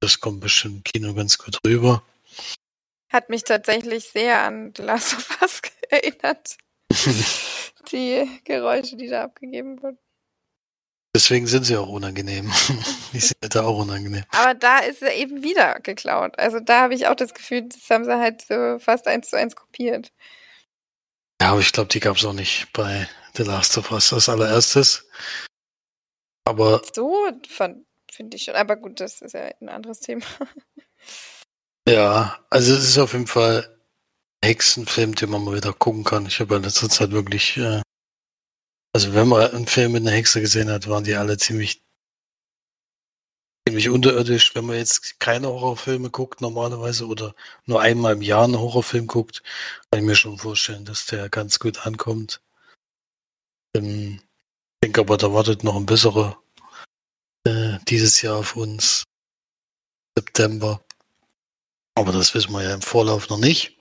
[0.00, 2.02] das kommt bestimmt im Kino ganz gut rüber.
[3.10, 6.56] Hat mich tatsächlich sehr an The Last of Us erinnert.
[7.92, 9.98] Die Geräusche, die da abgegeben wurden.
[11.14, 12.52] Deswegen sind sie auch unangenehm.
[13.12, 14.24] Die sind da auch unangenehm.
[14.30, 16.38] Aber da ist er eben wieder geklaut.
[16.38, 19.36] Also da habe ich auch das Gefühl, das haben sie halt so fast eins zu
[19.36, 20.12] eins kopiert.
[21.40, 24.28] Ja, aber ich glaube, die gab es auch nicht bei The Last of Us als
[24.28, 25.08] allererstes.
[26.44, 27.28] Aber So
[28.10, 28.54] finde ich schon.
[28.54, 30.24] Aber gut, das ist ja ein anderes Thema.
[31.88, 33.78] ja, also es ist auf jeden Fall
[34.44, 36.26] Hexenfilm, den man mal wieder gucken kann.
[36.26, 37.82] Ich habe in letzter Zeit wirklich, äh,
[38.98, 41.84] also wenn man einen Film mit einer Hexe gesehen hat, waren die alle ziemlich,
[43.64, 44.56] ziemlich unterirdisch.
[44.56, 49.44] Wenn man jetzt keine Horrorfilme guckt normalerweise oder nur einmal im Jahr einen Horrorfilm guckt,
[49.88, 52.42] kann ich mir schon vorstellen, dass der ganz gut ankommt.
[53.76, 56.42] Ähm, ich denke aber, da wartet noch ein besserer
[57.46, 59.04] äh, dieses Jahr auf uns.
[60.18, 60.84] September.
[61.94, 63.77] Aber das wissen wir ja im Vorlauf noch nicht.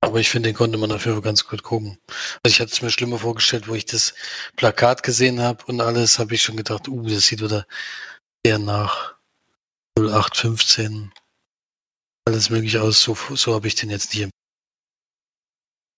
[0.00, 1.98] Aber ich finde, den konnte man dafür ganz gut gucken.
[2.42, 4.14] Also ich hatte es mir schlimmer vorgestellt, wo ich das
[4.56, 7.66] Plakat gesehen habe und alles, habe ich schon gedacht, uh, das sieht wieder
[8.44, 9.16] eher nach
[9.98, 11.12] 0815
[12.28, 13.02] alles mögliche aus.
[13.02, 14.24] So, so habe ich den jetzt nicht.
[14.24, 14.30] Ich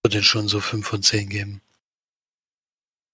[0.04, 1.60] würde den schon so 5 von 10 geben.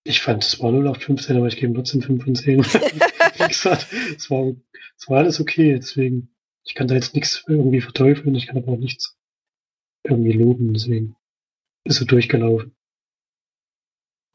[0.04, 2.64] Ich fand, es war 0815, aber ich gebe ihm trotzdem 5 von 10.
[3.38, 4.54] Wie gesagt, es war,
[4.96, 6.28] es war alles okay, deswegen,
[6.64, 9.16] ich kann da jetzt nichts irgendwie verteufeln, ich kann aber auch nichts
[10.08, 11.16] irgendwie loben, deswegen
[11.84, 12.74] ist so durchgelaufen.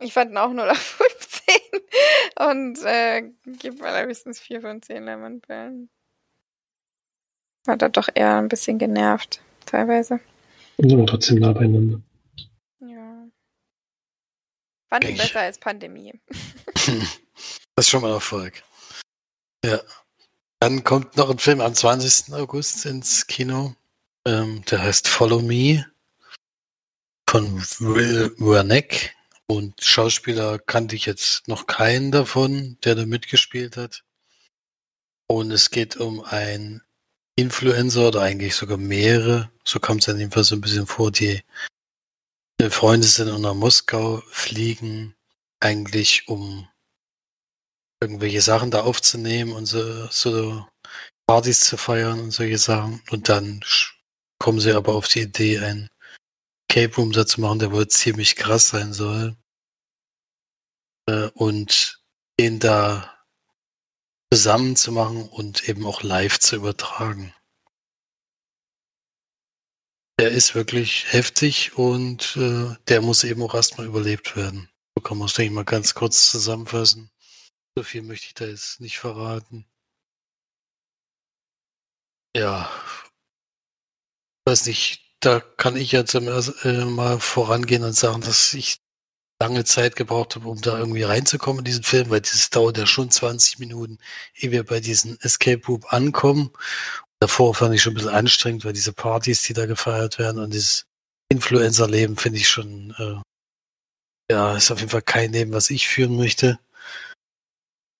[0.02, 1.56] Ich fand ihn auch 0 auf 15
[2.50, 3.30] und äh,
[3.60, 5.90] gebe allerhöchstens 4 von 10 Leimanperlen.
[7.66, 10.20] War da doch eher ein bisschen genervt, teilweise.
[10.78, 12.02] Und sind trotzdem nah beieinander.
[12.80, 13.28] Ja.
[14.90, 16.20] Fand ihn Ich- besser als Pandemie.
[17.76, 18.62] Das ist schon mal ein Erfolg.
[19.64, 19.80] Ja.
[20.60, 22.34] Dann kommt noch ein Film am 20.
[22.34, 23.74] August ins Kino.
[24.26, 25.86] Ähm, der heißt Follow Me
[27.30, 29.16] von Will Wernick.
[29.48, 34.04] Und Schauspieler kannte ich jetzt noch keinen davon, der da mitgespielt hat.
[35.28, 36.82] Und es geht um einen
[37.36, 39.52] Influencer oder eigentlich sogar mehrere.
[39.66, 41.42] So kommt es dann jedenfalls so ein bisschen vor, die
[42.60, 45.16] äh, Freunde sind nach Moskau, fliegen
[45.60, 46.68] eigentlich um
[48.02, 50.68] irgendwelche Sachen da aufzunehmen und so, so
[51.28, 53.02] Partys zu feiern und solche Sachen.
[53.10, 53.62] Und dann
[54.42, 55.92] kommen sie aber auf die Idee, einen
[56.68, 59.38] Cape Room da zu machen, der wohl ziemlich krass sein soll.
[61.08, 62.04] Äh, Und
[62.40, 63.24] den da
[64.34, 67.36] zusammen zu machen und eben auch live zu übertragen.
[70.20, 74.72] Der ist wirklich heftig und äh, der muss eben auch erstmal überlebt werden.
[74.96, 77.12] So kann man es, denke ich mal, ganz kurz zusammenfassen.
[77.76, 79.68] So viel möchte ich da jetzt nicht verraten.
[82.36, 82.72] Ja.
[84.46, 88.78] Weiß nicht, da kann ich jetzt am erst- äh, mal vorangehen und sagen, dass ich
[89.42, 92.86] lange Zeit gebraucht habe, um da irgendwie reinzukommen in diesen Film, weil das dauert ja
[92.86, 93.98] schon 20 Minuten,
[94.36, 96.52] ehe wir bei diesem Escape Room ankommen.
[97.20, 100.54] Davor fand ich schon ein bisschen anstrengend, weil diese Partys, die da gefeiert werden und
[100.54, 100.86] dieses
[101.32, 103.22] Influencer-Leben finde ich schon, äh,
[104.32, 106.60] ja, ist auf jeden Fall kein Leben, was ich führen möchte.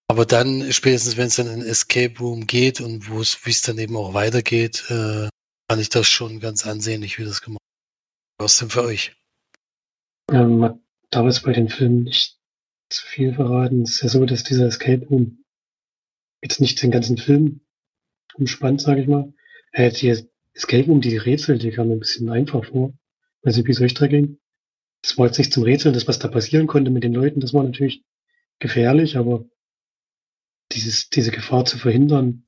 [0.10, 3.62] Aber dann, spätestens wenn es dann in Escape Room geht und wo es, wie es
[3.62, 5.30] dann eben auch weitergeht, äh,
[5.72, 7.62] fand ich das schon ganz ansehnlich, wie das gemacht
[8.38, 8.44] wird.
[8.44, 9.16] Was denn für euch?
[10.30, 10.82] Ähm,
[11.12, 12.38] darf jetzt bei den Filmen nicht
[12.90, 13.84] zu viel verraten.
[13.84, 15.46] Es ist ja so, dass dieser Escape Room
[16.44, 17.62] jetzt nicht den ganzen Film
[18.34, 19.34] umspannt, sage ich mal.
[19.72, 20.10] Äh, die
[20.54, 22.92] Escape Room, die Rätsel, die kamen ein bisschen einfach vor.
[23.44, 24.42] Weiß nicht, wie es euch da ging.
[25.04, 27.54] Das war jetzt nicht zum Rätseln, das, was da passieren konnte mit den Leuten, das
[27.54, 28.04] war natürlich
[28.60, 29.46] gefährlich, aber
[30.74, 32.46] dieses, diese Gefahr zu verhindern,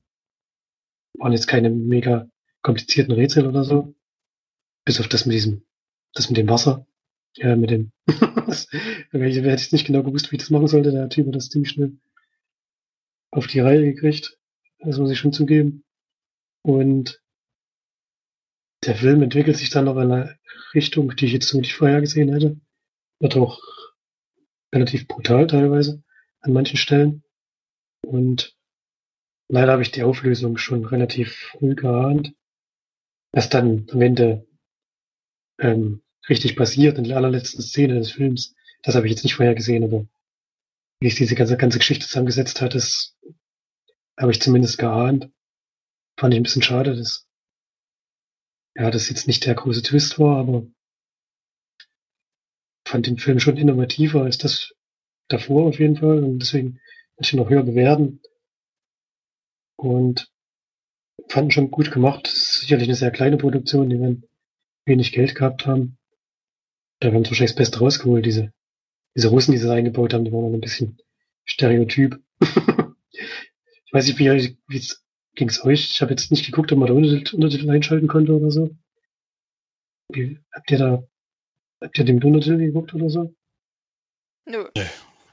[1.14, 2.28] waren jetzt keine mega
[2.64, 3.94] komplizierten Rätsel oder so.
[4.84, 5.64] Bis auf das mit diesem,
[6.14, 6.86] das mit dem Wasser.
[7.36, 7.92] Ja, mit dem.
[8.46, 8.68] das,
[9.10, 10.90] hätte ich nicht genau gewusst, wie ich das machen sollte.
[10.90, 11.96] Der Typ hat das ziemlich schnell
[13.30, 14.38] auf die Reihe gekriegt.
[14.80, 15.84] Das muss ich schon zugeben.
[16.62, 17.22] Und
[18.84, 20.38] der Film entwickelt sich dann noch in eine
[20.74, 22.60] Richtung, die ich jetzt so nicht vorhergesehen hätte.
[23.20, 23.60] Wird auch
[24.74, 26.02] relativ brutal teilweise
[26.40, 27.24] an manchen Stellen.
[28.02, 28.56] Und
[29.48, 32.34] leider habe ich die Auflösung schon relativ früh geahnt.
[33.34, 34.46] Was dann am Ende
[35.58, 39.56] ähm, richtig passiert in der allerletzten Szene des Films, das habe ich jetzt nicht vorher
[39.56, 40.06] gesehen, aber
[41.00, 43.16] wie sich diese ganze, ganze Geschichte zusammengesetzt hat, das
[44.16, 45.32] habe ich zumindest geahnt.
[46.16, 47.26] Fand ich ein bisschen schade, dass
[48.76, 50.68] ja, das jetzt nicht der große Twist war, aber
[52.86, 54.74] fand den Film schon innovativer als das
[55.26, 56.80] davor auf jeden Fall und deswegen
[57.18, 58.20] ich noch höher bewerten.
[59.76, 60.32] Und
[61.28, 62.26] fanden schon gut gemacht.
[62.26, 64.24] sicherlich eine sehr kleine Produktion, die werden
[64.86, 65.96] wenig Geld gehabt haben.
[67.00, 68.24] Da haben sie wahrscheinlich das Beste rausgeholt.
[68.24, 68.52] Diese,
[69.16, 70.98] diese Russen, die sie eingebaut haben, die waren ein bisschen
[71.44, 72.20] Stereotyp.
[72.40, 74.88] ich weiß nicht, wie, wie
[75.34, 75.90] ging es euch?
[75.90, 78.70] Ich habe jetzt nicht geguckt, ob man da Untertitel, Untertitel einschalten konnte oder so.
[80.12, 81.02] Wie, habt ihr da,
[81.80, 83.34] habt ihr den Untertitel geguckt oder so?
[84.46, 84.68] Nö.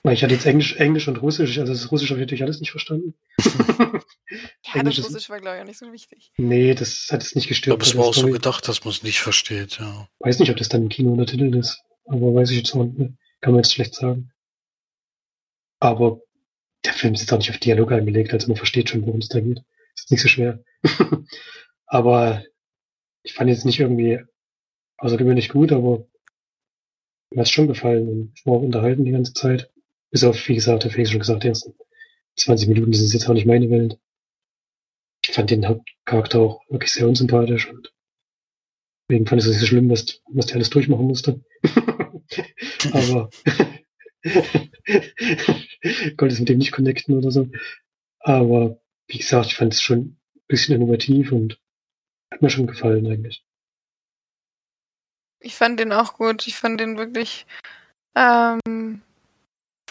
[0.04, 2.60] Weil ich hatte jetzt Englisch, Englisch und Russisch, also das Russisch habe ich natürlich alles
[2.60, 3.14] nicht verstanden.
[3.40, 6.32] ja, Englisch das ist- Russisch war, glaube ich, auch nicht so wichtig.
[6.38, 7.80] Nee, das hat es nicht Ich gestört.
[7.80, 10.08] glaube, es war auch so gedacht, dass man es nicht versteht, ja.
[10.20, 11.82] Weiß nicht, ob das dann im Kino untertitelt ist.
[12.06, 13.14] Aber weiß ich jetzt auch nicht.
[13.42, 14.32] Kann man jetzt schlecht sagen.
[15.80, 16.22] Aber
[16.86, 19.30] der Film ist jetzt auch nicht auf Dialog angelegt, also man versteht schon, worum es
[19.30, 19.62] da geht.
[19.96, 20.64] Ist nicht so schwer.
[21.86, 22.44] aber
[23.24, 24.20] ich fand jetzt nicht irgendwie
[24.98, 26.08] außergewöhnlich gut, aber
[27.32, 29.70] mir hat schon gefallen und ich war auch unterhalten die ganze Zeit.
[30.12, 31.74] Bis auf, wie gesagt, der Felix schon gesagt, die ersten
[32.38, 33.98] 20 Minuten, das ist jetzt auch nicht meine Welt.
[35.24, 37.94] Ich fand den Hauptcharakter auch wirklich sehr unsympathisch und
[39.08, 41.44] deswegen fand ich es nicht so schlimm, was, was der alles durchmachen musste.
[42.94, 43.30] Aber
[46.18, 47.48] konnte es mit dem nicht connecten oder so.
[48.20, 51.60] Aber wie gesagt, ich fand es schon ein bisschen innovativ und
[52.32, 53.44] hat mir schon gefallen eigentlich.
[55.40, 56.46] Ich fand den auch gut.
[56.48, 57.46] Ich fand den wirklich,
[58.16, 59.02] ähm,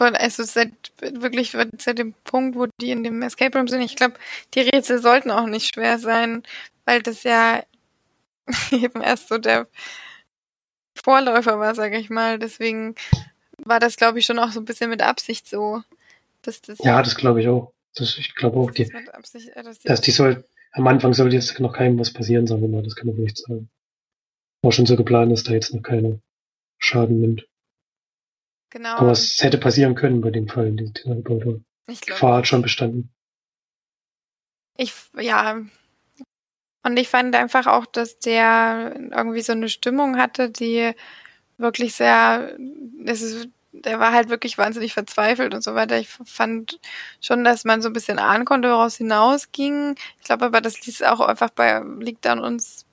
[0.00, 3.82] von, also seit, wirklich seit dem Punkt, wo die in dem Escape Room sind.
[3.82, 4.14] Ich glaube,
[4.54, 6.42] die Rätsel sollten auch nicht schwer sein,
[6.86, 7.62] weil das ja
[8.70, 9.68] eben erst so der
[11.04, 12.38] Vorläufer war, sage ich mal.
[12.38, 12.94] Deswegen
[13.58, 15.82] war das, glaube ich, schon auch so ein bisschen mit Absicht so,
[16.40, 17.74] dass das, Ja, das glaube ich auch.
[17.94, 21.12] Das, ich glaube auch, die, das Absicht, äh, dass die, dass die soll, am Anfang
[21.12, 23.68] soll jetzt noch keinem was passieren, sagen wir mal, das kann man nicht sagen.
[24.62, 26.18] War schon so geplant, dass da jetzt noch keiner
[26.78, 27.49] Schaden nimmt.
[28.70, 28.96] Genau.
[28.96, 33.12] Aber es hätte passieren können bei den Fallen, die glaub, Gefahr hat schon bestanden.
[34.76, 35.60] Ich, ja.
[36.82, 40.92] Und ich fand einfach auch, dass der irgendwie so eine Stimmung hatte, die
[41.58, 42.56] wirklich sehr,
[43.04, 45.98] das ist, der war halt wirklich wahnsinnig verzweifelt und so weiter.
[45.98, 46.80] Ich fand
[47.20, 49.96] schon, dass man so ein bisschen ahnen konnte, woraus hinausging.
[50.18, 52.86] Ich glaube aber, das liegt auch einfach bei, liegt an uns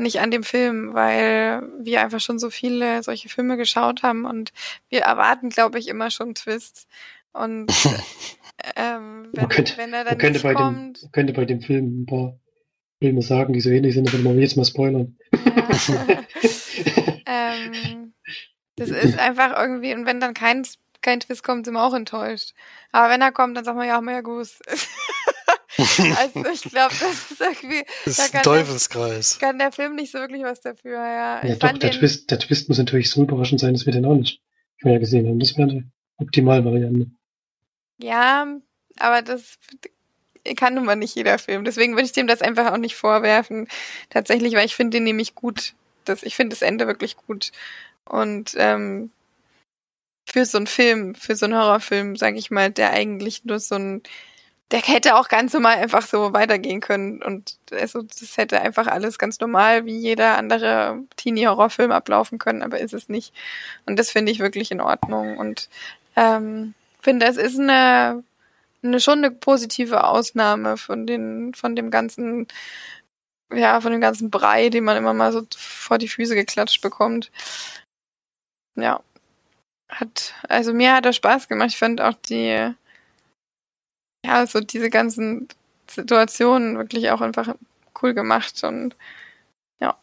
[0.00, 4.52] nicht an dem Film, weil wir einfach schon so viele solche Filme geschaut haben und
[4.88, 6.86] wir erwarten, glaube ich, immer schon Twists.
[7.32, 7.70] Und
[8.76, 11.32] ähm, wenn, Man könnte- wenn er Man dann könnte nicht bei, kommt, dem, man könnte
[11.32, 12.38] bei dem Film ein paar
[13.00, 15.16] Filme sagen, die so ähnlich sind, aber man will jetzt mal spoilern.
[15.32, 15.68] Ja.
[17.26, 18.12] ähm,
[18.76, 20.66] das ist einfach irgendwie, und wenn dann kein,
[21.02, 22.52] kein Twist kommt, sind wir auch enttäuscht.
[22.92, 24.58] Aber wenn er kommt, dann sagen wir ja, mehr Gruß.
[26.16, 29.38] also ich glaube, das ist irgendwie, Das Da ist kann ein der- Teufelskreis.
[29.38, 31.44] kann der Film nicht so wirklich was dafür, ja.
[31.44, 33.86] Ja, ich doch, fand der den, Twist, der Twist muss natürlich so überraschend sein, dass
[33.86, 34.40] wir den auch nicht
[34.80, 35.38] vorher gesehen haben.
[35.40, 37.10] Das wäre eine Optimalvariante.
[37.98, 38.46] ja,
[38.98, 39.58] aber das
[40.56, 41.64] kann nun mal nicht jeder Film.
[41.64, 43.68] Deswegen würde ich dem das einfach auch nicht vorwerfen.
[44.08, 45.74] Tatsächlich, weil ich finde den nämlich gut.
[46.06, 47.52] Das, ich finde das Ende wirklich gut.
[48.06, 49.10] Und ähm,
[50.26, 53.74] für so einen Film, für so einen Horrorfilm, sage ich mal, der eigentlich nur so
[53.74, 54.02] ein
[54.70, 59.18] der hätte auch ganz normal einfach so weitergehen können und also das hätte einfach alles
[59.18, 63.34] ganz normal wie jeder andere Teenie-Horrorfilm ablaufen können, aber ist es nicht.
[63.86, 65.68] Und das finde ich wirklich in Ordnung und
[66.16, 68.22] ähm, finde, es ist eine,
[68.82, 72.46] eine schon eine positive Ausnahme von den von dem ganzen
[73.52, 77.32] ja von dem ganzen Brei, den man immer mal so vor die Füße geklatscht bekommt.
[78.76, 79.02] Ja,
[79.88, 81.70] hat also mir hat er Spaß gemacht.
[81.70, 82.74] Ich fand auch die
[84.24, 85.48] ja, so diese ganzen
[85.88, 87.54] Situationen wirklich auch einfach
[88.02, 88.96] cool gemacht und
[89.80, 89.98] ja.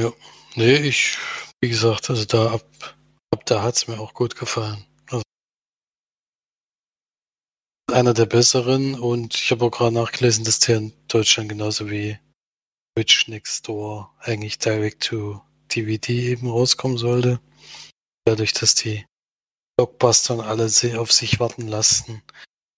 [0.00, 0.12] Ja,
[0.54, 1.18] nee, ich,
[1.60, 2.96] wie gesagt, also da ab,
[3.30, 4.84] ab da hat's mir auch gut gefallen.
[5.10, 5.22] Also
[7.92, 12.18] einer der besseren und ich habe auch gerade nachgelesen, dass der in Deutschland genauso wie
[12.96, 15.42] Witch Next Door eigentlich direct to
[15.74, 17.40] DVD eben rauskommen sollte.
[18.24, 19.04] Dadurch, dass die
[19.76, 22.22] Blockbustern alle auf sich warten lassen.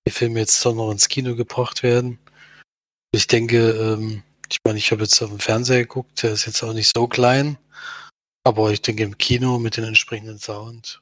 [0.07, 2.19] Die Filme jetzt doch noch ins Kino gebracht werden.
[3.13, 6.63] Ich denke, ähm, ich meine, ich habe jetzt auf dem Fernseher geguckt, der ist jetzt
[6.63, 7.59] auch nicht so klein,
[8.45, 11.01] aber ich denke im Kino mit den entsprechenden Sound.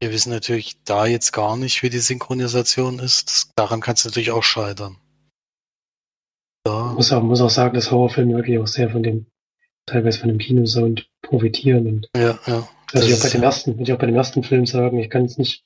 [0.00, 3.30] Wir wissen natürlich da jetzt gar nicht, wie die Synchronisation ist.
[3.30, 4.98] Das, daran kann es natürlich auch scheitern.
[6.64, 6.92] Da.
[6.92, 9.26] Muss auch, muss auch sagen, dass Horrorfilme wirklich auch sehr von dem,
[9.86, 11.86] teilweise von dem Kinosound profitieren.
[11.86, 12.68] Und ja, ja.
[12.92, 15.24] Also ich auch bei dem ersten, ich auch bei dem ersten Film sagen, ich kann
[15.24, 15.64] es nicht,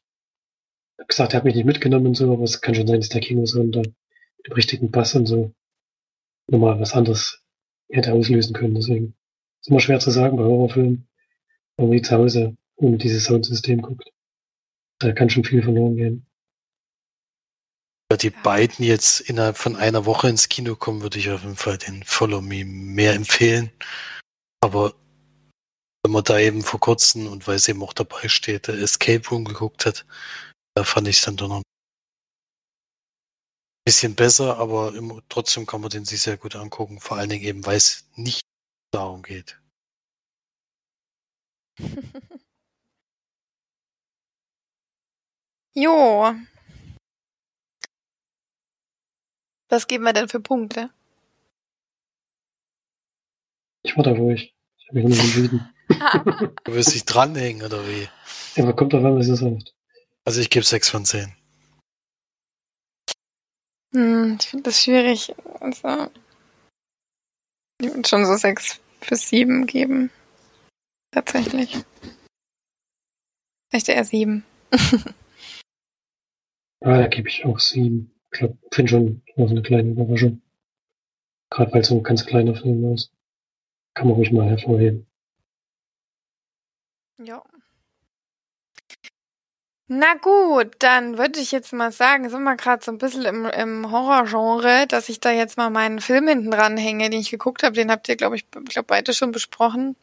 [1.07, 3.21] gesagt, er hat mich nicht mitgenommen und so, aber es kann schon sein, dass der
[3.21, 5.53] Kinosound da den richtigen Bass und so
[6.49, 7.43] nochmal was anderes
[7.91, 8.75] hätte auslösen können.
[8.75, 9.15] Deswegen
[9.61, 11.09] ist immer schwer zu sagen bei Horrorfilmen,
[11.77, 14.11] wenn man die zu Hause ohne dieses Soundsystem guckt.
[14.99, 16.27] Da kann schon viel verloren gehen.
[18.09, 21.57] Da die beiden jetzt innerhalb von einer Woche ins Kino kommen, würde ich auf jeden
[21.57, 23.71] Fall den Follow Me mehr empfehlen.
[24.61, 24.95] Aber
[26.03, 29.29] wenn man da eben vor kurzem und weil es eben auch dabei steht, der Escape
[29.29, 30.07] Room geguckt hat,
[30.75, 31.63] da fand ich es dann doch noch ein
[33.85, 37.45] bisschen besser, aber im, trotzdem kann man den sich sehr gut angucken, vor allen Dingen
[37.45, 38.43] eben, weil es nicht
[38.93, 39.61] darum geht.
[45.75, 46.35] jo.
[49.69, 50.91] Was geben wir denn für Punkte?
[53.83, 54.53] Ich war da ruhig.
[54.93, 55.69] Ich habe mich noch nicht entschieden.
[56.65, 58.09] du wirst dich dranhängen, oder wie?
[58.57, 59.73] Ja, aber kommt doch an, was ihr sagt.
[60.25, 61.33] Also ich gebe 6 von 10.
[63.93, 65.33] Hm, ich finde das schwierig.
[65.61, 66.11] Also,
[67.81, 70.11] ich würde schon so 6 bis 7 geben.
[71.13, 71.77] Tatsächlich.
[73.69, 74.45] Vielleicht eher 7.
[76.81, 78.11] ah, da gebe ich auch 7.
[78.33, 80.43] Ich glaube, finde schon noch eine kleine Überraschung.
[81.51, 83.13] Gerade weil es so ein ganz kleiner Film ist.
[84.01, 85.07] Kann man ruhig mal hervorheben.
[87.19, 87.43] Ja.
[89.89, 93.45] Na gut, dann würde ich jetzt mal sagen, sind wir gerade so ein bisschen im,
[93.45, 97.63] im Horrorgenre, dass ich da jetzt mal meinen Film hinten dran hänge, den ich geguckt
[97.63, 97.75] habe.
[97.75, 99.97] Den habt ihr, glaube ich, glaube beide schon besprochen.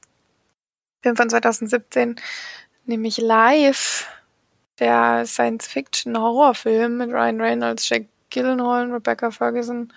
[1.02, 2.18] Film von 2017,
[2.86, 4.06] nämlich Live,
[4.78, 9.92] der Science-Fiction-Horrorfilm mit Ryan Reynolds, Jack Gyllenhaal, Rebecca Ferguson,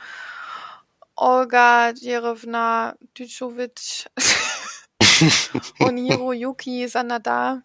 [1.21, 4.07] Olga Jerevna Dychovic.
[5.79, 7.63] und Hiroyuki Sanada.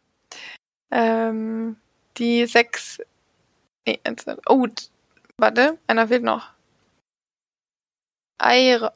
[0.91, 1.77] Ähm,
[2.17, 2.99] die sechs.
[3.87, 3.99] Nee,
[4.47, 4.67] oh,
[5.37, 6.49] warte, einer fehlt noch.
[8.41, 8.93] Air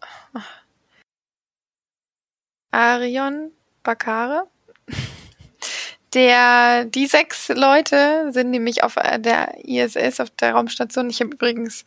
[2.71, 3.51] Arion
[3.83, 4.47] Bakare.
[6.13, 11.09] Der, die sechs Leute sind nämlich auf der ISS, auf der Raumstation.
[11.09, 11.85] Ich habe übrigens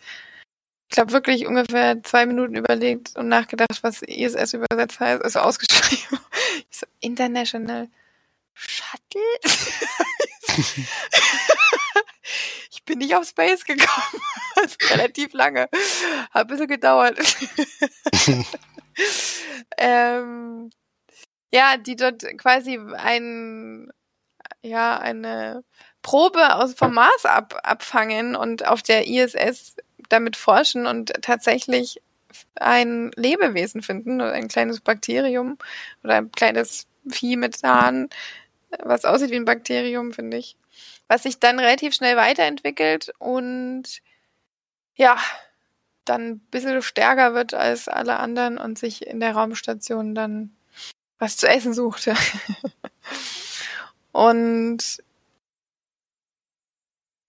[0.92, 6.20] glaube wirklich ungefähr zwei Minuten überlegt und nachgedacht, was ISS übersetzt heißt, also ausgeschrieben.
[6.70, 7.88] Ich so, International
[8.54, 9.22] Shuttle?
[12.70, 14.22] ich bin nicht auf Space gekommen.
[14.54, 15.68] Das ist relativ lange.
[16.30, 17.18] Hat ein bisschen gedauert.
[19.78, 20.70] ähm,
[21.52, 23.90] ja, die dort quasi ein,
[24.60, 25.64] ja, eine
[26.02, 29.76] Probe aus vom Mars ab, abfangen und auf der ISS
[30.12, 32.00] damit forschen und tatsächlich
[32.56, 35.58] ein Lebewesen finden oder ein kleines Bakterium
[36.02, 38.08] oder ein kleines Vieh mit Haaren,
[38.82, 40.56] was aussieht wie ein Bakterium, finde ich.
[41.08, 44.00] Was sich dann relativ schnell weiterentwickelt und
[44.94, 45.18] ja,
[46.04, 50.56] dann ein bisschen stärker wird als alle anderen und sich in der Raumstation dann
[51.18, 52.14] was zu essen suchte.
[54.12, 55.02] und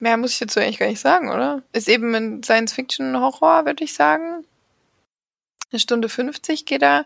[0.04, 1.64] Mehr muss ich dazu eigentlich gar nicht sagen, oder?
[1.72, 4.46] Ist eben ein Science-Fiction-Horror, würde ich sagen.
[5.72, 7.06] Eine Stunde 50 geht er.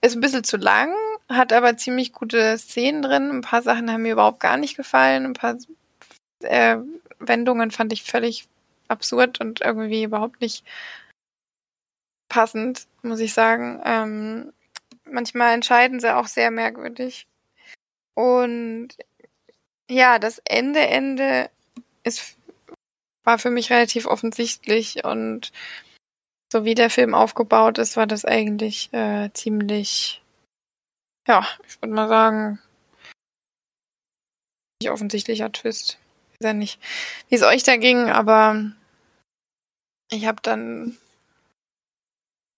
[0.00, 0.92] Ist ein bisschen zu lang,
[1.28, 3.30] hat aber ziemlich gute Szenen drin.
[3.30, 5.24] Ein paar Sachen haben mir überhaupt gar nicht gefallen.
[5.24, 5.56] Ein paar
[6.40, 6.78] äh,
[7.20, 8.48] Wendungen fand ich völlig
[8.88, 10.64] absurd und irgendwie überhaupt nicht
[12.28, 13.80] passend, muss ich sagen.
[13.84, 14.52] Ähm,
[15.04, 17.28] manchmal entscheiden sie auch sehr merkwürdig.
[18.14, 18.88] Und
[19.88, 21.48] ja, das Ende, Ende
[22.04, 22.36] ist,
[23.24, 25.52] war für mich relativ offensichtlich und
[26.52, 30.22] so wie der Film aufgebaut ist, war das eigentlich äh, ziemlich,
[31.26, 32.58] ja, ich würde mal sagen,
[34.82, 35.98] nicht offensichtlicher Twist.
[36.32, 36.80] Ich weiß ja nicht,
[37.28, 38.72] wie es euch da ging, aber
[40.10, 40.98] ich habe dann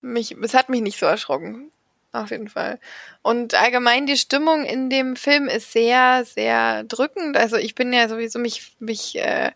[0.01, 1.71] mich, es hat mich nicht so erschrocken.
[2.15, 2.79] Auf jeden Fall.
[3.23, 7.37] Und allgemein die Stimmung in dem Film ist sehr, sehr drückend.
[7.37, 9.51] Also ich bin ja sowieso mich, mich, äh,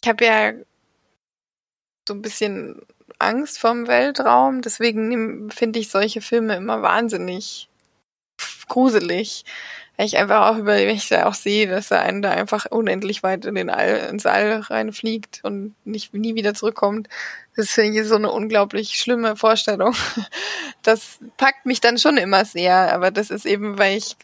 [0.00, 0.52] ich habe ja
[2.06, 2.80] so ein bisschen
[3.18, 4.62] Angst vorm Weltraum.
[4.62, 7.68] Deswegen finde ich solche Filme immer wahnsinnig
[8.68, 9.44] gruselig.
[9.96, 12.66] Weil ich einfach auch über, wenn ich da auch sehe, dass er einen da einfach
[12.66, 17.08] unendlich weit in den All, ins All reinfliegt und nicht, nie wieder zurückkommt.
[17.54, 19.94] Das finde ich so eine unglaublich schlimme Vorstellung.
[20.82, 24.16] Das packt mich dann schon immer sehr, aber das ist eben, weil ich,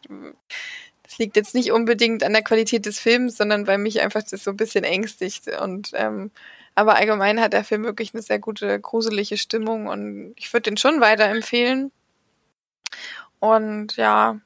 [1.02, 4.44] das liegt jetzt nicht unbedingt an der Qualität des Films, sondern weil mich einfach das
[4.44, 6.30] so ein bisschen ängstigt und, ähm,
[6.74, 10.76] aber allgemein hat der Film wirklich eine sehr gute, gruselige Stimmung und ich würde den
[10.76, 11.92] schon weiterempfehlen.
[13.38, 14.38] Und ja,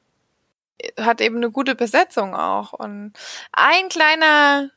[0.99, 2.73] hat eben eine gute Besetzung auch.
[2.73, 3.13] Und
[3.51, 4.69] ein kleiner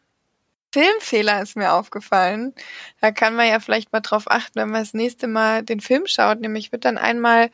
[0.73, 2.55] Filmfehler ist mir aufgefallen.
[3.01, 6.07] Da kann man ja vielleicht mal drauf achten, wenn man das nächste Mal den Film
[6.07, 6.41] schaut.
[6.41, 7.51] Nämlich wird dann einmal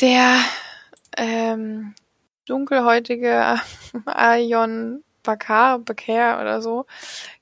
[0.00, 0.40] der
[1.16, 1.94] ähm,
[2.46, 3.60] dunkelhäutige
[4.06, 6.86] Ayon Bakar, Bakar oder so,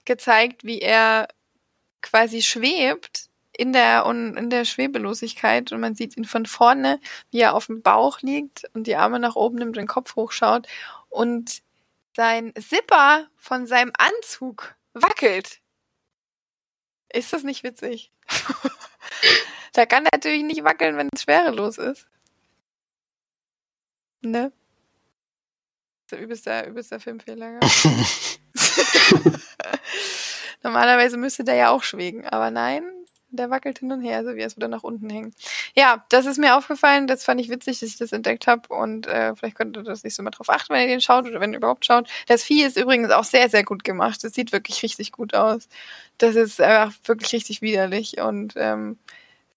[0.05, 1.29] gezeigt, wie er
[2.03, 3.26] quasi schwebt
[3.59, 7.00] in der, in der Schwebelosigkeit und man sieht ihn von vorne,
[7.30, 10.66] wie er auf dem Bauch liegt und die Arme nach oben nimmt, den Kopf hochschaut
[11.09, 11.62] und
[12.14, 15.61] sein Zipper von seinem Anzug wackelt.
[17.12, 18.12] Ist das nicht witzig?
[19.72, 22.07] da kann er natürlich nicht wackeln, wenn es schwerelos ist.
[24.22, 24.52] Ne?
[26.09, 27.61] Das ist übelster, übelster Filmfehler.
[30.62, 32.84] Normalerweise müsste der ja auch schwingen, aber nein,
[33.37, 35.34] der wackelt hin und her, so wie es wieder nach unten hängt.
[35.74, 37.07] Ja, das ist mir aufgefallen.
[37.07, 38.68] Das fand ich witzig, dass ich das entdeckt habe.
[38.68, 41.26] Und äh, vielleicht könnt ihr das nicht so mal drauf achten, wenn ihr den schaut
[41.26, 42.09] oder wenn ihr überhaupt schaut.
[42.26, 44.22] Das Vieh ist übrigens auch sehr, sehr gut gemacht.
[44.24, 45.68] Das sieht wirklich richtig gut aus.
[46.18, 48.99] Das ist einfach wirklich richtig widerlich und ähm,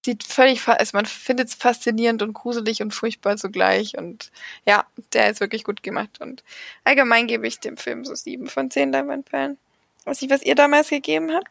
[0.05, 3.97] sieht völlig, also man findet es faszinierend und gruselig und furchtbar zugleich.
[3.97, 4.31] Und
[4.65, 6.21] ja, der ist wirklich gut gemacht.
[6.21, 6.43] Und
[6.83, 9.57] allgemein gebe ich dem Film so sieben von zehn Leinwandperlen.
[10.05, 11.49] Weiß nicht, was ihr damals gegeben habt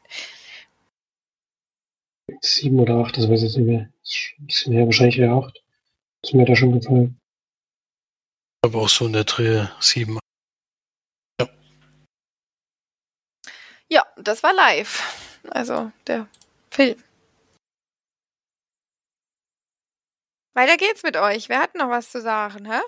[2.40, 3.90] sieben oder acht, das weiß ich jetzt nicht mehr.
[4.00, 5.62] Das ist ein bisschen mehr, wahrscheinlich eher acht.
[6.22, 7.20] Das ist mir da schon gefallen.
[8.64, 10.18] Aber auch so in der Dreh sieben.
[11.40, 11.48] Ja.
[13.88, 15.40] Ja, das war live.
[15.50, 16.28] Also der
[16.70, 17.02] Film.
[20.54, 21.48] Weiter geht's mit euch.
[21.48, 22.80] Wer hat noch was zu sagen, hä?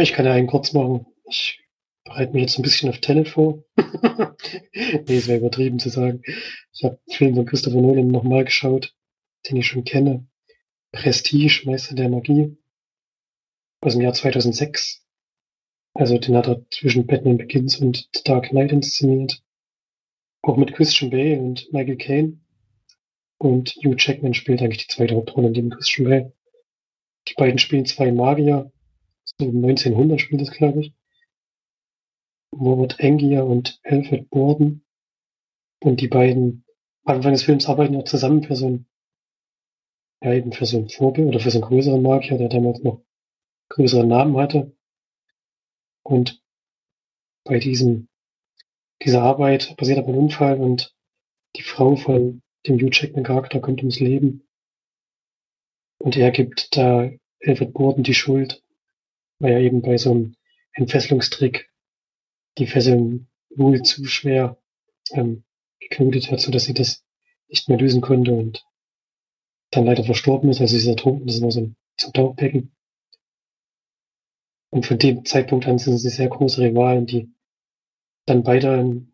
[0.00, 1.06] Ich kann ja einen kurz machen.
[1.24, 1.62] Ich
[2.04, 3.64] bereite mich jetzt ein bisschen auf Tenet vor.
[3.76, 6.22] nee, es wäre übertrieben zu sagen.
[6.72, 8.94] Ich habe den Film von Christopher Nolan nochmal geschaut,
[9.48, 10.26] den ich schon kenne.
[10.92, 12.56] Prestige, Meister der Magie.
[13.80, 15.04] Aus dem Jahr 2006.
[15.94, 19.42] Also den hat er zwischen Batman Begins und The Dark Knight inszeniert.
[20.42, 22.40] Auch mit Christian Bale und Michael Caine.
[23.38, 26.32] Und Hugh Jackman spielt eigentlich die zweite Hauptrolle neben Christian Bale.
[27.28, 28.72] Die beiden spielen zwei Magier.
[29.24, 30.94] So 1900 spielt das, glaube ich.
[32.52, 34.84] Robert Angier und Alfred Borden.
[35.80, 36.64] Und die beiden
[37.04, 38.86] Anfang des Films arbeiten auch zusammen für so ein,
[40.22, 43.02] ja eben für so ein Vorbild oder für so einen größeren Magier, der damals noch
[43.70, 44.76] größeren Namen hatte.
[46.02, 46.42] Und
[47.44, 48.08] bei diesem,
[49.02, 50.94] dieser Arbeit passiert aber ein Unfall und
[51.56, 54.46] die Frau von dem Hugh Jackman Charakter kommt ums Leben.
[55.98, 57.10] Und er gibt da
[57.42, 58.62] Alfred Borden die Schuld,
[59.38, 60.34] weil er eben bei so einem
[60.72, 61.70] Entfesselungstrick
[62.58, 64.58] die Fesseln wohl zu schwer
[65.12, 65.44] ähm,
[65.80, 67.04] geknotet hat, so dass sie das
[67.48, 68.64] nicht mehr lösen konnte und
[69.70, 72.72] dann leider verstorben ist, also sie ist ertrunken, das war so ein, so ein Tauchbecken.
[74.70, 77.32] Und von dem Zeitpunkt an sind sie sehr große Rivalen, die
[78.26, 79.12] dann beide einen,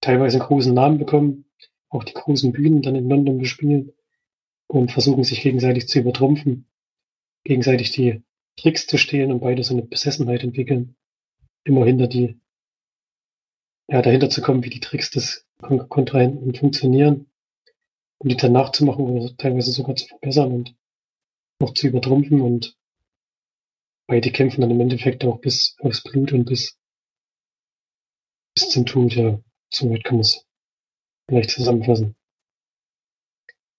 [0.00, 1.46] teilweise einen großen Namen bekommen,
[1.88, 3.92] auch die großen Bühnen dann in London bespielen
[4.66, 6.66] und versuchen sich gegenseitig zu übertrumpfen,
[7.44, 8.22] gegenseitig die
[8.56, 10.96] Tricks zu stehlen und beide so eine Besessenheit entwickeln,
[11.64, 12.38] immer hinter die
[13.88, 17.30] ja, dahinter zu kommen, wie die Tricks des Kon Kontrahenten funktionieren,
[18.18, 20.76] um die dann nachzumachen oder teilweise sogar zu verbessern und
[21.60, 22.76] noch zu übertrumpfen und
[24.06, 26.78] beide kämpfen dann im Endeffekt auch bis aufs Blut und bis
[28.54, 29.40] bis zum Tod, ja.
[29.72, 30.46] So weit kann man es
[31.28, 32.14] vielleicht zusammenfassen.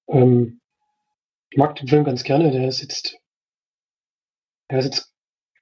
[0.10, 0.60] Ähm,
[1.50, 2.52] ich mag den Film ganz gerne.
[2.52, 3.18] Der ist jetzt,
[4.70, 5.14] der ist jetzt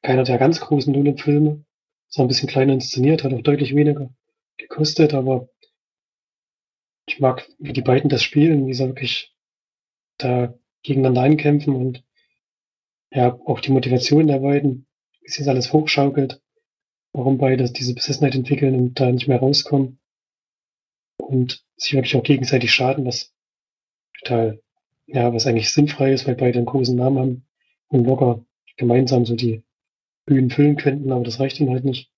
[0.01, 1.63] keiner der ganz großen Nolan-Filme.
[2.09, 4.09] Ist auch ein bisschen kleiner inszeniert, hat auch deutlich weniger
[4.57, 5.49] gekostet, aber
[7.05, 9.35] ich mag, wie die beiden das spielen, wie sie wirklich
[10.17, 12.03] da gegeneinander einkämpfen und
[13.11, 14.87] ja, auch die Motivation der beiden,
[15.21, 16.41] wie sich das alles hochschaukelt,
[17.13, 19.99] warum beide diese Besessenheit entwickeln und da nicht mehr rauskommen
[21.17, 23.33] und sich wirklich auch gegenseitig schaden, was
[24.19, 24.61] total,
[25.05, 27.47] ja, was eigentlich sinnfrei ist, weil beide einen großen Namen haben
[27.89, 28.45] und locker
[28.77, 29.63] gemeinsam so die
[30.25, 32.12] Bühnen füllen könnten, aber das reicht ihnen halt nicht.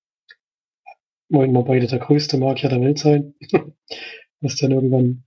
[1.30, 3.34] Wollen wir beide der größte Magier der Welt sein,
[4.42, 5.24] was dann irgendwann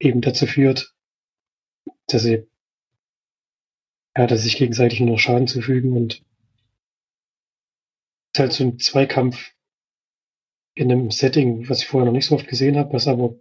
[0.00, 0.94] eben dazu führt,
[2.06, 2.48] dass sie,
[4.16, 6.22] ja, dass sich gegenseitig nur noch Schaden zufügen und
[8.32, 9.52] es ist halt so ein Zweikampf
[10.74, 13.34] in einem Setting, was ich vorher noch nicht so oft gesehen habe, was aber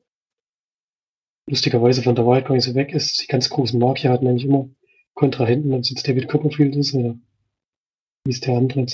[1.48, 3.22] lustigerweise von der Wahrheit gar nicht so weg ist.
[3.22, 4.70] Die ganz großen Magier hatten eigentlich immer
[5.14, 7.18] Kontrahenten, ob es jetzt David Copperfield ist oder
[8.26, 8.86] wie ist der andere,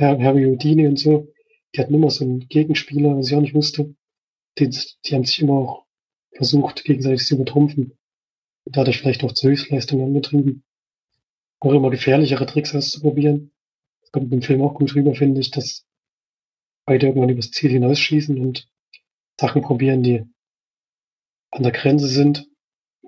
[0.00, 1.32] Harry Houdini und so.
[1.74, 3.94] Die hatten immer so einen Gegenspieler, was ich auch nicht wusste.
[4.58, 5.86] Die, die haben sich immer auch
[6.34, 7.96] versucht, gegenseitig zu übertrumpfen.
[8.64, 10.64] Und dadurch vielleicht auch zu Höchstleistungen angetrieben.
[11.60, 13.52] Auch immer gefährlichere Tricks auszuprobieren.
[14.00, 15.86] Das kommt im Film auch gut rüber, finde ich, dass
[16.86, 18.68] beide irgendwann übers Ziel hinausschießen und
[19.38, 20.24] Sachen probieren, die
[21.50, 22.48] an der Grenze sind,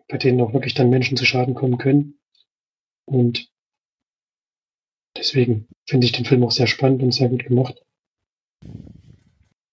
[0.08, 2.20] bei denen auch wirklich dann Menschen zu Schaden kommen können.
[3.04, 3.50] Und
[5.16, 7.82] deswegen finde ich den Film auch sehr spannend und sehr gut gemacht.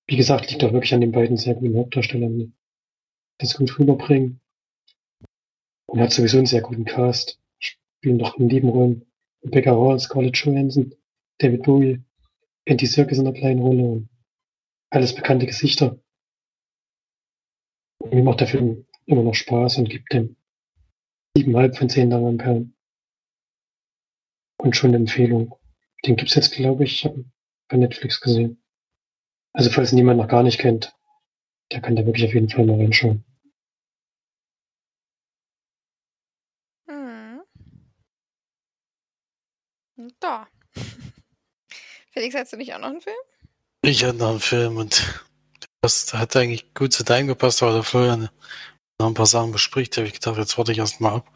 [0.07, 2.53] Wie gesagt, liegt auch wirklich an den beiden sehr guten Hauptdarstellern, die
[3.37, 4.41] das gut rüberbringen.
[5.85, 7.39] Und hat sowieso einen sehr guten Cast.
[7.59, 9.05] Spielen doch in Nebenrollen
[9.43, 10.93] Rebecca Hall, Scarlett Johansson,
[11.37, 12.03] David Bowie,
[12.65, 14.09] Andy Serkis in einer kleinen Rolle und
[14.89, 15.99] alles bekannte Gesichter.
[17.99, 20.35] Und mir macht der Film immer noch Spaß und gibt dem
[21.35, 22.75] siebeneinhalb von zehn Perlen.
[24.57, 25.55] Und schon eine Empfehlung.
[26.05, 27.07] Den gibt's jetzt, glaube ich,
[27.69, 28.58] bei Netflix gesehen.
[29.53, 30.95] Also falls niemand noch gar nicht kennt,
[31.71, 33.23] der kann da wirklich auf jeden Fall mal reinschauen.
[36.87, 37.41] Hm.
[40.19, 40.47] Da.
[42.11, 43.15] Felix, hast du nicht auch noch einen Film?
[43.81, 45.23] Ich hatte noch einen Film und
[45.81, 48.29] das hat eigentlich gut zu deinem gepasst, aber der Florian
[48.99, 51.31] noch ein paar Sachen bespricht, habe ich gedacht, jetzt warte ich erst mal ab.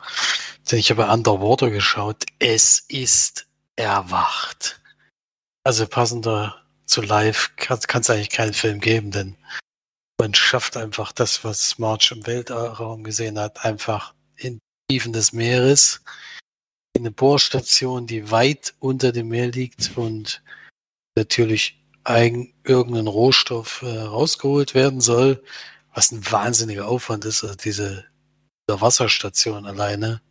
[0.69, 2.25] Denn ich habe Underwater geschaut.
[2.39, 4.81] Es ist erwacht.
[5.63, 9.37] Also passender zu live kann es eigentlich keinen Film geben, denn
[10.19, 14.59] man schafft einfach das, was March im Weltraum gesehen hat, einfach in
[14.89, 16.01] Tiefen des Meeres,
[16.95, 20.43] in eine Bohrstation, die weit unter dem Meer liegt und
[21.15, 25.43] natürlich eigen, irgendein Rohstoff äh, rausgeholt werden soll,
[25.93, 28.05] was ein wahnsinniger Aufwand ist, also diese
[28.69, 30.21] der Wasserstation alleine,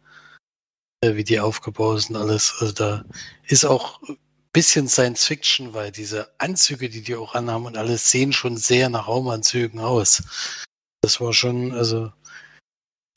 [1.00, 2.54] äh, wie die aufgebaut ist und alles.
[2.60, 3.04] Also da
[3.46, 4.18] ist auch ein
[4.52, 8.88] bisschen Science Fiction, weil diese Anzüge, die die auch anhaben und alles, sehen schon sehr
[8.88, 10.22] nach Raumanzügen aus.
[11.00, 12.12] Das war schon, also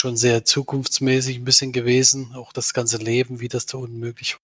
[0.02, 4.34] schon sehr zukunftsmäßig ein bisschen gewesen, auch das ganze Leben, wie das da unten möglich
[4.34, 4.40] war.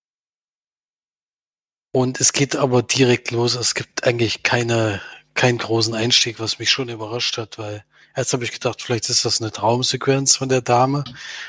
[1.93, 3.55] Und es geht aber direkt los.
[3.55, 5.01] Es gibt eigentlich keine,
[5.33, 7.83] keinen großen Einstieg, was mich schon überrascht hat, weil
[8.15, 11.03] erst habe ich gedacht, vielleicht ist das eine Traumsequenz von der Dame,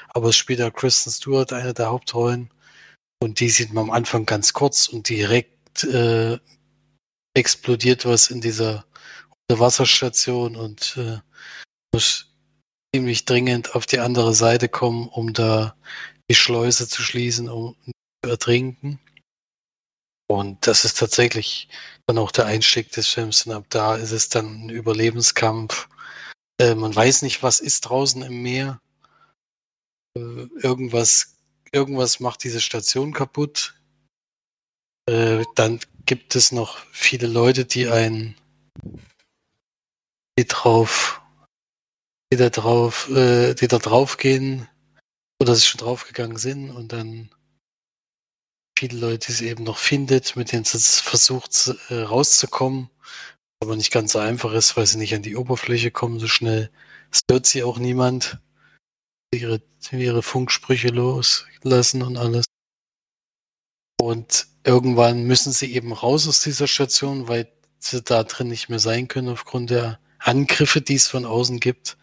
[0.09, 2.51] aber es spielt ja Kristen Stewart eine der Hauptrollen
[3.22, 6.38] und die sieht man am Anfang ganz kurz und direkt äh,
[7.34, 8.84] explodiert was in dieser
[9.48, 11.18] Wasserstation und äh,
[11.94, 12.34] muss
[12.94, 15.76] ziemlich dringend auf die andere Seite kommen, um da
[16.28, 17.76] die Schleuse zu schließen, um
[18.24, 18.98] zu ertrinken.
[20.28, 21.68] Und das ist tatsächlich
[22.06, 23.46] dann auch der Einstieg des Films.
[23.46, 25.88] Und ab da ist es dann ein Überlebenskampf.
[26.58, 28.80] Äh, man weiß nicht, was ist draußen im Meer.
[30.16, 31.32] Äh, irgendwas,
[31.72, 33.74] irgendwas macht diese Station kaputt.
[35.08, 38.36] Äh, dann gibt es noch viele Leute, die einen,
[40.38, 41.20] die drauf,
[42.32, 44.68] die da drauf, äh, die da drauf gehen
[45.40, 47.30] oder sie schon draufgegangen sind und dann
[48.78, 52.90] viele Leute, die sie eben noch findet, mit denen sie versucht äh, rauszukommen,
[53.60, 56.70] aber nicht ganz so einfach ist, weil sie nicht an die Oberfläche kommen so schnell.
[57.10, 58.38] Es hört sie auch niemand.
[59.35, 62.45] Ihre, ihre Funksprüche loslassen und alles.
[64.01, 68.78] Und irgendwann müssen sie eben raus aus dieser Station, weil sie da drin nicht mehr
[68.78, 71.97] sein können aufgrund der Angriffe, die es von außen gibt.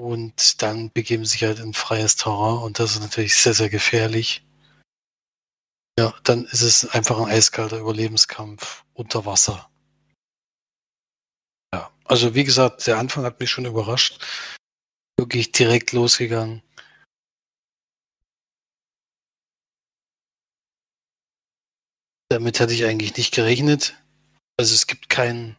[0.00, 3.70] Und dann begeben sie sich halt in freies Terrain und das ist natürlich sehr, sehr
[3.70, 4.44] gefährlich.
[5.98, 9.70] Ja, dann ist es einfach ein eiskalter Überlebenskampf unter Wasser.
[12.04, 14.22] Also wie gesagt, der Anfang hat mich schon überrascht.
[15.18, 16.62] Wirklich direkt losgegangen.
[22.28, 23.94] Damit hatte ich eigentlich nicht gerechnet.
[24.58, 25.56] Also es gibt kein,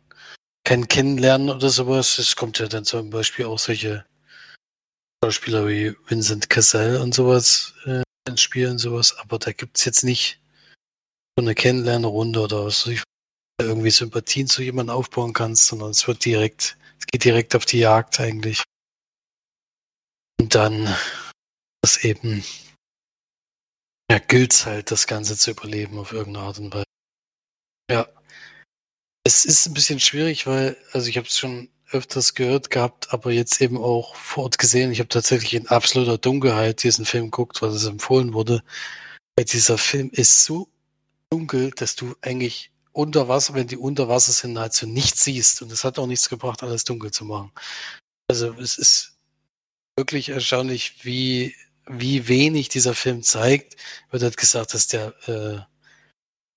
[0.66, 2.18] kein Kennenlernen oder sowas.
[2.18, 4.06] Es kommt ja dann zum Beispiel auch solche
[5.24, 9.16] Schauspieler wie Vincent Cassell und sowas äh, ins Spiel und sowas.
[9.18, 10.42] Aber da gibt es jetzt nicht
[11.38, 13.04] so eine Kennenlernrunde oder was ich
[13.62, 17.80] irgendwie Sympathien zu jemandem aufbauen kannst, sondern es wird direkt, es geht direkt auf die
[17.80, 18.64] Jagd eigentlich.
[20.40, 20.94] Und dann
[21.82, 22.44] das eben,
[24.12, 26.86] ja, gilt halt, das Ganze zu überleben auf irgendeine Art und Weise.
[27.92, 28.08] Ja.
[29.24, 33.32] Es ist ein bisschen schwierig, weil, also ich habe es schon öfters gehört gehabt, aber
[33.32, 34.92] jetzt eben auch vor Ort gesehen.
[34.92, 38.64] Ich habe tatsächlich in absoluter Dunkelheit diesen Film geguckt, weil es empfohlen wurde.
[39.36, 40.70] Weil dieser Film ist so
[41.30, 45.62] dunkel, dass du eigentlich unter Wasser, wenn die unter Wasser sind, nahezu nichts siehst.
[45.62, 47.52] Und es hat auch nichts gebracht, alles dunkel zu machen.
[48.30, 49.15] Also es ist
[49.98, 51.56] wirklich erstaunlich, wie,
[51.88, 53.76] wie wenig dieser Film zeigt.
[54.12, 55.62] Wird halt gesagt, dass der äh,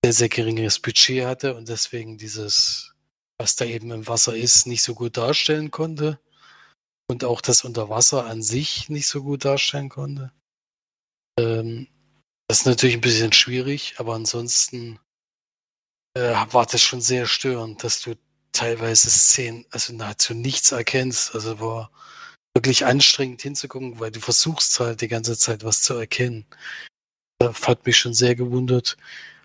[0.04, 2.94] sehr, sehr geringes Budget hatte und deswegen dieses,
[3.38, 6.20] was da eben im Wasser ist, nicht so gut darstellen konnte.
[7.10, 10.30] Und auch das Unterwasser an sich nicht so gut darstellen konnte.
[11.38, 11.88] Ähm,
[12.48, 14.98] das ist natürlich ein bisschen schwierig, aber ansonsten
[16.14, 18.14] äh, war das schon sehr störend, dass du
[18.52, 21.34] teilweise Szenen, also nahezu nichts erkennst.
[21.34, 21.90] Also war
[22.54, 26.46] wirklich anstrengend hinzugucken, weil du versuchst halt die ganze Zeit was zu erkennen.
[27.38, 28.96] Das hat mich schon sehr gewundert.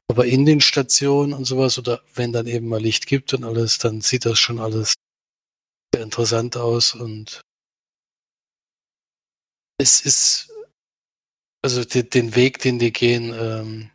[0.09, 3.77] Aber in den Stationen und sowas, oder wenn dann eben mal Licht gibt und alles,
[3.77, 4.93] dann sieht das schon alles
[5.93, 7.41] sehr interessant aus und
[9.79, 10.49] es ist
[11.63, 13.89] also den Weg, den die gehen, ähm,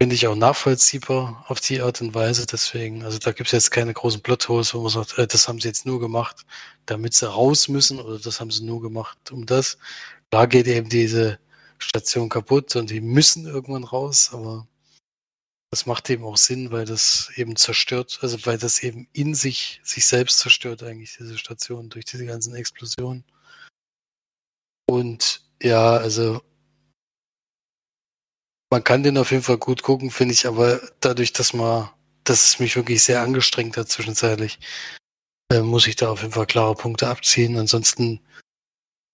[0.00, 2.46] finde ich auch nachvollziehbar auf die Art und Weise.
[2.46, 5.60] Deswegen, also da gibt es jetzt keine großen Plotholes, wo man sagt, äh, das haben
[5.60, 6.46] sie jetzt nur gemacht,
[6.86, 9.78] damit sie raus müssen oder das haben sie nur gemacht, um das.
[10.30, 11.38] Da geht eben diese
[11.78, 14.66] Station kaputt und die müssen irgendwann raus, aber
[15.70, 19.80] das macht eben auch Sinn, weil das eben zerstört, also weil das eben in sich,
[19.84, 23.24] sich selbst zerstört eigentlich, diese Station, durch diese ganzen Explosionen.
[24.86, 26.42] Und ja, also
[28.70, 31.90] man kann den auf jeden Fall gut gucken, finde ich, aber dadurch, dass man,
[32.24, 34.58] dass es mich wirklich sehr angestrengt hat zwischenzeitlich,
[35.52, 37.58] äh, muss ich da auf jeden Fall klare Punkte abziehen.
[37.58, 38.20] Ansonsten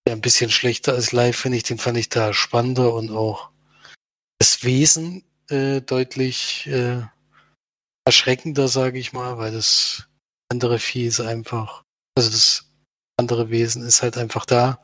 [0.06, 3.50] ja, ein bisschen schlechter als live, finde ich, den fand ich da spannender und auch
[4.38, 7.02] das Wesen äh, deutlich äh,
[8.04, 10.06] erschreckender, sage ich mal, weil das
[10.50, 11.82] andere Vieh ist einfach,
[12.16, 12.70] also das
[13.18, 14.80] andere Wesen ist halt einfach da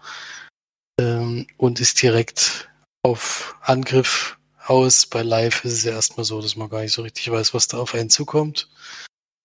[0.99, 2.71] ähm, und ist direkt
[3.05, 5.07] auf Angriff aus.
[5.07, 7.69] Bei Live ist es ja erstmal so, dass man gar nicht so richtig weiß, was
[7.69, 8.69] da auf einen zukommt.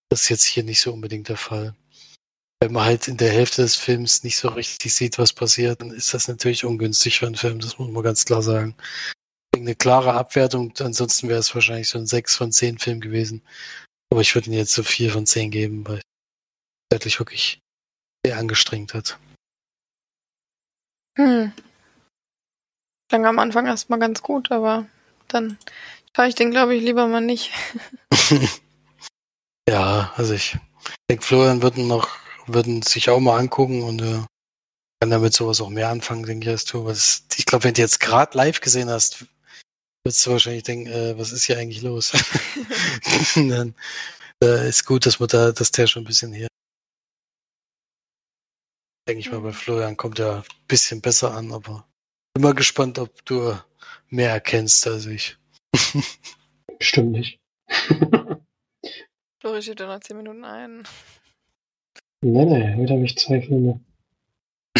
[0.09, 1.75] Das ist jetzt hier nicht so unbedingt der Fall.
[2.59, 5.91] Wenn man halt in der Hälfte des Films nicht so richtig sieht, was passiert, dann
[5.91, 8.75] ist das natürlich ungünstig für einen Film, das muss man ganz klar sagen.
[9.55, 13.43] Eine klare Abwertung, ansonsten wäre es wahrscheinlich so ein 6 von 10 Film gewesen.
[14.09, 16.01] Aber ich würde ihn jetzt so 4 von 10 geben, weil
[16.89, 17.59] es wirklich
[18.25, 19.19] sehr angestrengt hat.
[21.17, 21.51] Hm.
[23.09, 24.87] Klang am Anfang erstmal ganz gut, aber
[25.27, 25.57] dann
[26.15, 27.51] schaue ich den, glaube ich, lieber mal nicht.
[29.69, 30.57] ja, also ich
[31.09, 32.09] denke, Florian würden noch,
[32.45, 34.21] würden sich auch mal angucken und äh,
[34.99, 36.85] kann damit sowas auch mehr anfangen, denke ich, als du.
[36.85, 39.25] Was, ich glaube, wenn du jetzt gerade live gesehen hast,
[40.03, 42.11] würdest du wahrscheinlich denken, äh, was ist hier eigentlich los?
[43.35, 43.75] dann
[44.43, 46.47] äh, ist gut, dass man da, dass der schon ein bisschen hier
[49.07, 49.53] denke ich mal, bei mhm.
[49.53, 51.87] Florian kommt er ein bisschen besser an, aber
[52.35, 53.57] immer gespannt, ob du
[54.09, 55.37] mehr erkennst als ich.
[56.77, 57.39] Bestimmt nicht.
[59.39, 60.83] Flori steht ja noch 10 Minuten ein.
[62.21, 63.79] Nee, nee, heute habe ich zwei Filme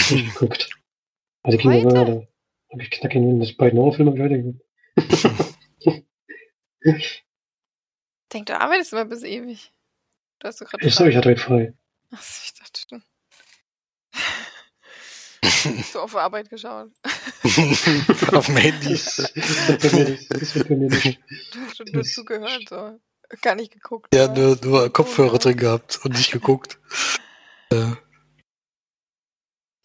[0.10, 0.70] geguckt.
[1.44, 2.28] Also Kino war da
[2.72, 4.62] habe ich knackig in das beiden Horrorfilme weitergeguckt.
[8.34, 9.72] Denk, du arbeitest immer bis ewig.
[10.40, 10.86] Du hast doch gerade.
[10.86, 11.74] Ich so, ich hatte heute frei.
[12.12, 13.04] Achso, ich dachte schon.
[15.92, 16.92] So auf Arbeit geschaut.
[18.34, 18.94] auf dem Handy.
[18.94, 21.20] Das wird mir nicht.
[21.54, 23.00] Du hast schon nur zugehört, so.
[23.42, 24.14] Gar nicht geguckt.
[24.16, 26.80] Ja, nur, nur Kopfhörer drin gehabt und nicht geguckt.
[27.72, 27.98] Ja.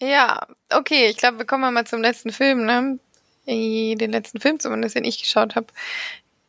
[0.01, 2.99] Ja, okay, ich glaube, wir kommen mal zum letzten Film, ne?
[3.47, 5.67] Den letzten Film zumindest, den ich geschaut habe.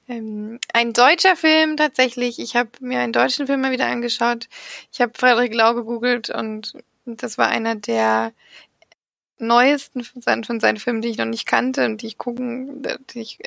[0.07, 2.39] Ähm, ein deutscher Film tatsächlich.
[2.39, 4.47] Ich habe mir einen deutschen Film mal wieder angeschaut.
[4.91, 6.73] Ich habe Frederik Lau gegoogelt und
[7.05, 8.33] das war einer der
[9.39, 12.83] neuesten von seinen, von seinen Filmen, die ich noch nicht kannte und die ich gucken,
[13.13, 13.39] die ich,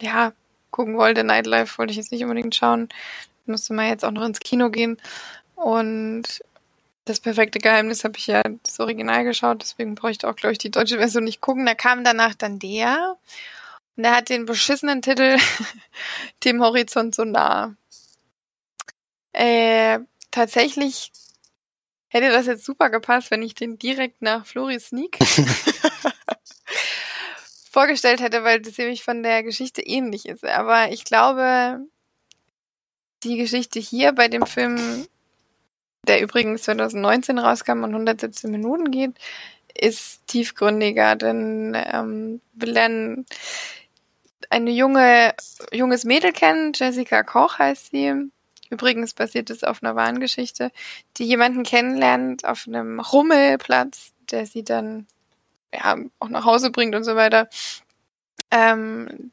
[0.00, 0.32] ja,
[0.70, 1.24] gucken wollte.
[1.24, 2.88] Nightlife wollte ich jetzt nicht unbedingt schauen.
[3.46, 4.98] Musste mal jetzt auch noch ins Kino gehen.
[5.54, 6.24] Und
[7.04, 10.70] Das perfekte Geheimnis habe ich ja das Original geschaut, deswegen bräuchte auch, glaube ich, die
[10.70, 11.64] deutsche Version nicht gucken.
[11.64, 13.16] Da kam danach dann der.
[13.96, 15.38] Und der hat den beschissenen Titel
[16.44, 17.74] Dem Horizont so nah.
[19.32, 21.10] Äh, tatsächlich
[22.08, 25.18] hätte das jetzt super gepasst, wenn ich den direkt nach Flori Sneak
[27.70, 30.44] vorgestellt hätte, weil das nämlich von der Geschichte ähnlich ist.
[30.44, 31.80] Aber ich glaube,
[33.22, 35.06] die Geschichte hier bei dem Film,
[36.06, 39.12] der übrigens 2019 rauskam und 117 Minuten geht,
[39.74, 43.26] ist tiefgründiger, denn ähm, wir lernen
[44.50, 45.34] eine junge,
[45.72, 48.30] junges Mädel kennen, Jessica Koch heißt sie.
[48.70, 50.70] Übrigens basiert es auf einer wahren Geschichte,
[51.16, 55.06] die jemanden kennenlernt auf einem Rummelplatz, der sie dann
[55.72, 57.48] ja, auch nach Hause bringt und so weiter,
[58.50, 59.30] ähm,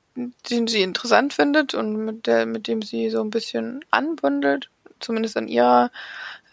[0.50, 4.70] den sie interessant findet und mit, der, mit dem sie so ein bisschen anbündelt,
[5.00, 5.92] zumindest in ihrer,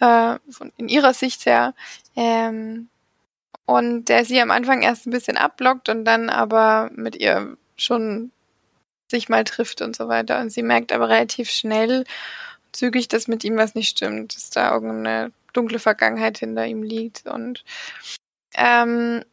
[0.00, 1.74] äh, von, in ihrer Sicht her.
[2.16, 2.88] Ähm,
[3.64, 8.32] und der sie am Anfang erst ein bisschen abblockt und dann aber mit ihr schon
[9.08, 10.40] sich mal trifft und so weiter.
[10.40, 12.04] Und sie merkt aber relativ schnell,
[12.72, 17.26] zügig, dass mit ihm was nicht stimmt, dass da irgendeine dunkle Vergangenheit hinter ihm liegt.
[17.26, 17.64] Und
[18.54, 19.24] ähm,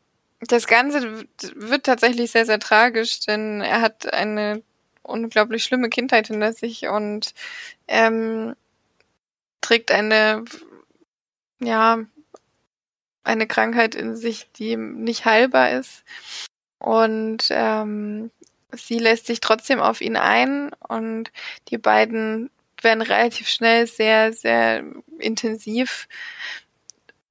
[0.41, 1.25] das Ganze
[1.55, 4.61] wird tatsächlich sehr, sehr tragisch, denn er hat eine
[5.03, 7.33] unglaublich schlimme Kindheit hinter sich und
[7.87, 8.55] ähm,
[9.61, 10.45] trägt eine,
[11.59, 11.99] ja,
[13.23, 16.03] eine Krankheit in sich, die nicht heilbar ist.
[16.79, 18.31] Und ähm,
[18.71, 21.31] sie lässt sich trotzdem auf ihn ein und
[21.69, 22.49] die beiden
[22.83, 24.83] werden relativ schnell sehr, sehr
[25.17, 26.07] intensiv.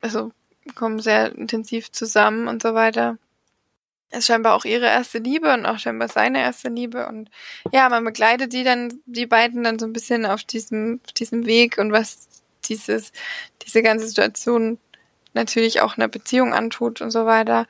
[0.01, 0.33] Also
[0.75, 3.19] kommen sehr intensiv zusammen und so weiter.
[4.11, 7.07] Ist scheinbar auch ihre erste Liebe und auch scheinbar seine erste Liebe.
[7.07, 7.31] Und
[7.73, 11.45] ja, man begleitet die dann, die beiden dann so ein bisschen auf diesem, auf diesem
[11.47, 12.29] Weg und was
[12.65, 13.13] dieses,
[13.67, 14.79] diese ganze Situation
[15.35, 17.67] natürlich auch einer Beziehung antut und so weiter.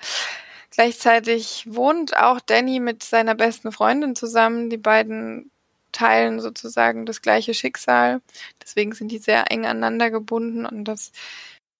[0.71, 4.71] Gleichzeitig wohnt auch Danny mit seiner besten Freundin zusammen.
[4.71, 5.51] Die beiden
[5.93, 8.21] teilen sozusagen das gleiche Schicksal.
[8.63, 11.13] Deswegen sind die sehr eng aneinander gebunden und das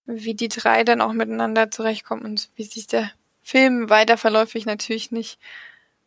[0.07, 3.11] wie die drei dann auch miteinander zurechtkommen und wie sich der
[3.43, 5.39] Film weiter verläuft, ich natürlich nicht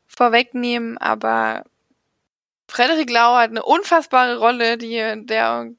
[0.08, 1.64] vorwegnehmen, aber
[2.68, 5.72] Frederik Lau hat eine unfassbare Rolle, die der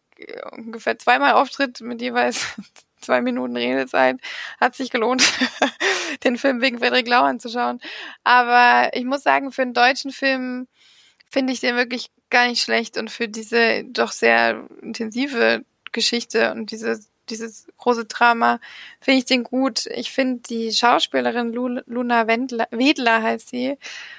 [0.53, 2.47] ungefähr zweimal auftritt mit jeweils
[3.01, 4.19] zwei Minuten Redezeit.
[4.61, 5.23] Hat sich gelohnt,
[6.25, 7.81] den Film wegen Frederik Lau anzuschauen.
[8.25, 10.69] Aber ich muss sagen, für einen deutschen Film
[11.33, 16.71] finde ich den wirklich gar nicht schlecht und für diese doch sehr intensive Geschichte und
[16.71, 18.61] diese dieses große Drama,
[19.01, 19.87] finde ich den gut.
[19.87, 23.79] Ich finde die Schauspielerin Luna Wendler, Wedler heißt sie,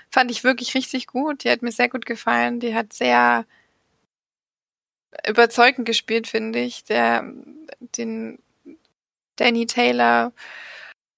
[0.09, 1.43] fand ich wirklich richtig gut.
[1.43, 2.59] Die hat mir sehr gut gefallen.
[2.59, 3.45] Die hat sehr
[5.27, 6.85] überzeugend gespielt, finde ich.
[6.85, 7.23] Der,
[7.97, 8.39] den
[9.35, 10.31] Danny Taylor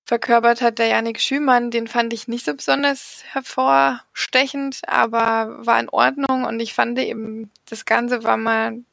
[0.05, 5.89] verkörpert hat, der Janik Schümann, den fand ich nicht so besonders hervorstechend, aber war in
[5.89, 8.83] Ordnung und ich fand eben, das Ganze war mal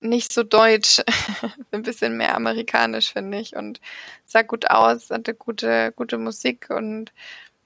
[0.00, 1.02] nicht so deutsch,
[1.72, 3.56] ein bisschen mehr amerikanisch, finde ich.
[3.56, 3.80] Und
[4.26, 7.12] sah gut aus, hatte gute, gute Musik und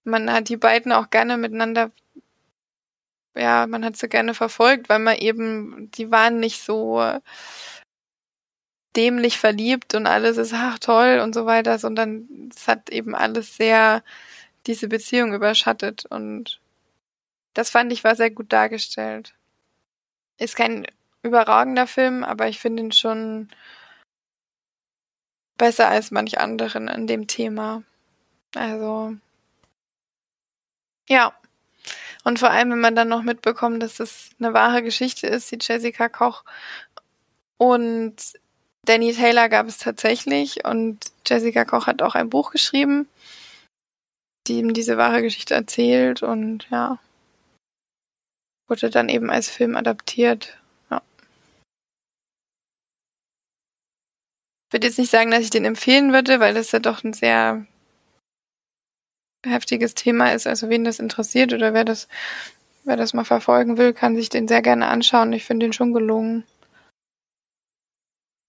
[0.05, 1.91] man hat die beiden auch gerne miteinander,
[3.37, 7.01] ja, man hat sie gerne verfolgt, weil man eben, die waren nicht so
[8.97, 13.57] dämlich verliebt und alles ist, ach toll und so weiter, sondern es hat eben alles
[13.57, 14.03] sehr
[14.67, 16.61] diese Beziehung überschattet und
[17.55, 19.35] das fand ich war sehr gut dargestellt.
[20.39, 20.87] Ist kein
[21.23, 23.49] überragender Film, aber ich finde ihn schon
[25.59, 27.83] besser als manch anderen in dem Thema.
[28.55, 29.17] Also,
[31.09, 31.35] ja.
[32.25, 35.59] Und vor allem, wenn man dann noch mitbekommt, dass es eine wahre Geschichte ist, die
[35.61, 36.45] Jessica Koch
[37.59, 38.17] und
[38.87, 43.09] Danny Taylor gab es tatsächlich und Jessica Koch hat auch ein Buch geschrieben,
[44.49, 46.99] die ihm diese wahre Geschichte erzählt und ja,
[48.69, 50.61] wurde dann eben als Film adaptiert.
[54.71, 57.67] würde jetzt nicht sagen, dass ich den empfehlen würde, weil das ja doch ein sehr
[59.45, 60.47] heftiges Thema ist.
[60.47, 62.09] Also wen das interessiert oder wer das,
[62.85, 65.33] wer das mal verfolgen will, kann sich den sehr gerne anschauen.
[65.33, 66.45] Ich finde den schon gelungen.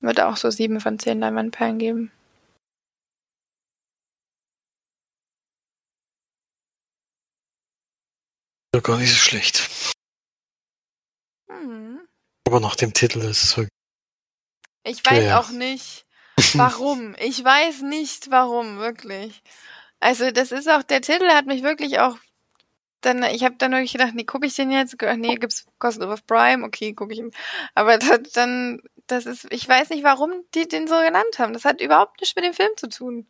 [0.02, 2.12] Würde auch so sieben von zehn Leinwandperlen geben.
[8.74, 9.70] Ja, gar nicht so schlecht.
[11.50, 12.00] Hm.
[12.48, 13.70] Aber nach dem Titel ist es wirklich.
[14.84, 15.40] Ich weiß ja.
[15.40, 16.06] auch nicht.
[16.54, 17.16] Warum?
[17.20, 19.44] Ich weiß nicht warum, wirklich.
[20.00, 22.18] Also das ist auch, der Titel hat mich wirklich auch
[23.02, 24.96] dann, ich habe dann wirklich gedacht, nee, gucke ich den jetzt?
[25.18, 27.32] Nee, gibt's kostenlos auf Prime, okay, gucke ich ihn.
[27.74, 28.82] Aber dann,
[29.12, 31.54] das ist, ich weiß nicht, warum die den so genannt haben.
[31.54, 33.28] Das hat überhaupt nichts mit dem Film zu tun.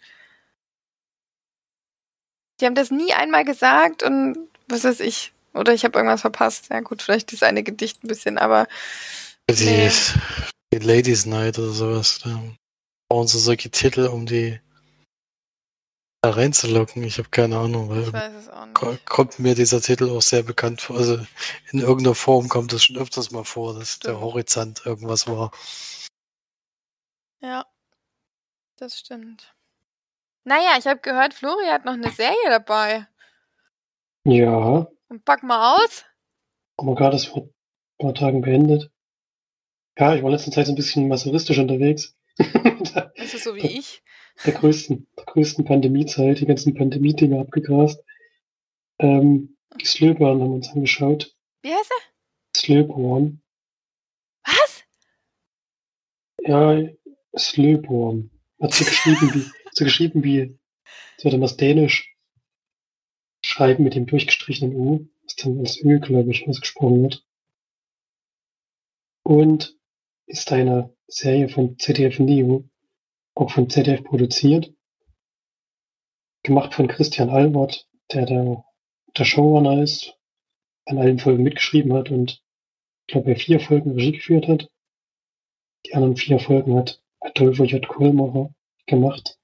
[2.59, 5.33] Die haben das nie einmal gesagt und was weiß ich.
[5.53, 6.69] Oder ich habe irgendwas verpasst.
[6.69, 8.67] Ja gut, vielleicht das eine Gedicht ein bisschen, aber.
[9.49, 9.91] Die, nee.
[10.73, 12.19] die Ladies Night oder sowas.
[12.23, 12.41] Da
[13.09, 14.59] brauchen sie solche Titel, um die
[16.21, 17.03] da reinzulocken.
[17.03, 19.05] Ich habe keine Ahnung, weil ich weiß es auch nicht.
[19.05, 20.97] kommt mir dieser Titel auch sehr bekannt vor.
[20.97, 21.15] Also
[21.71, 24.05] in irgendeiner Form kommt es schon öfters mal vor, dass Stimmt.
[24.13, 25.51] der Horizont irgendwas war.
[27.39, 27.65] Ja,
[28.77, 29.55] das stimmt.
[30.43, 33.07] Naja, ich habe gehört, Flori hat noch eine Serie dabei.
[34.23, 36.05] Ja, Und pack mal aus.
[36.77, 37.51] aber gerade ist vor ein
[37.97, 38.91] paar Tagen beendet.
[39.97, 42.15] Ja, ich war letzte Zeit so ein bisschen masochistisch unterwegs.
[42.37, 44.03] Das ist so wie ich.
[44.45, 48.03] Der größten, der größten Pandemiezeit, die ganzen Pandemie-Dinge abgegrast.
[48.99, 51.35] Ähm, die Slöborn haben wir uns angeschaut.
[51.61, 52.59] Wie heißt er?
[52.59, 53.41] Slöborn.
[54.43, 54.83] Was?
[56.39, 56.81] Ja,
[57.37, 58.31] Slöborn.
[58.59, 60.59] Hat so geschrieben wie, so geschrieben wie,
[61.17, 62.15] so würde man es dänisch
[63.43, 67.25] schreiben mit dem durchgestrichenen U, was dann als Ö, glaube ich, ausgesprochen wird.
[69.23, 69.77] Und
[70.27, 72.69] ist eine Serie von ZDF Neo,
[73.41, 74.73] auch von ZDF produziert.
[76.43, 78.63] Gemacht von Christian Albert, der der,
[79.17, 80.17] der Showrunner ist,
[80.85, 82.43] an allen Folgen mitgeschrieben hat und
[83.07, 84.69] ich glaube, er vier Folgen Regie geführt hat.
[85.85, 87.85] Die anderen vier Folgen hat Adolfo J.
[87.87, 88.53] Kohlmacher
[88.85, 89.37] gemacht.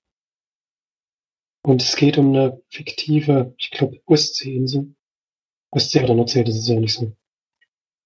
[1.64, 4.96] Und es geht um eine fiktive, ich glaube, Ostseeinsel.
[5.70, 7.12] Ostsee oder Nordsee, das ist ja nicht so,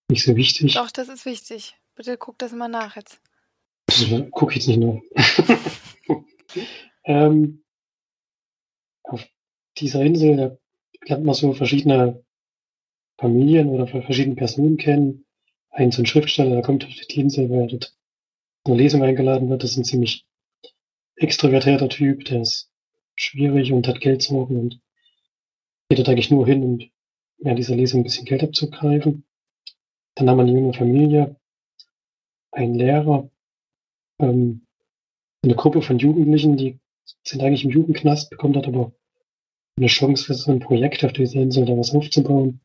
[0.09, 0.73] nicht so wichtig.
[0.73, 1.75] Doch, das ist wichtig.
[1.93, 3.21] Bitte guck das mal nach jetzt.
[4.09, 4.99] Das gucke ich jetzt nicht nach.
[7.05, 7.63] ähm,
[9.03, 9.27] auf
[9.77, 10.57] dieser Insel, da
[11.07, 12.23] lernt man so verschiedene
[13.17, 15.25] Familien oder verschiedene Personen kennen.
[15.69, 17.95] Ein so ein Schriftsteller, der kommt auf die Insel, weil er dort
[18.65, 19.63] zu einer Lesung eingeladen wird.
[19.63, 20.25] Das ist ein ziemlich
[21.15, 22.69] extrovertierter Typ, der ist
[23.15, 24.81] schwierig und hat Geldsorgen und
[25.89, 26.79] geht dort eigentlich nur hin, um
[27.37, 29.25] während dieser Lesung ein bisschen Geld abzugreifen.
[30.15, 31.35] Dann haben wir eine junge Familie,
[32.51, 33.30] einen Lehrer,
[34.21, 34.65] ähm,
[35.43, 36.79] eine Gruppe von Jugendlichen, die
[37.23, 38.93] sind eigentlich im Jugendknast, bekommen dort aber
[39.77, 42.61] eine Chance für so ein Projekt auf dieser Insel da was aufzubauen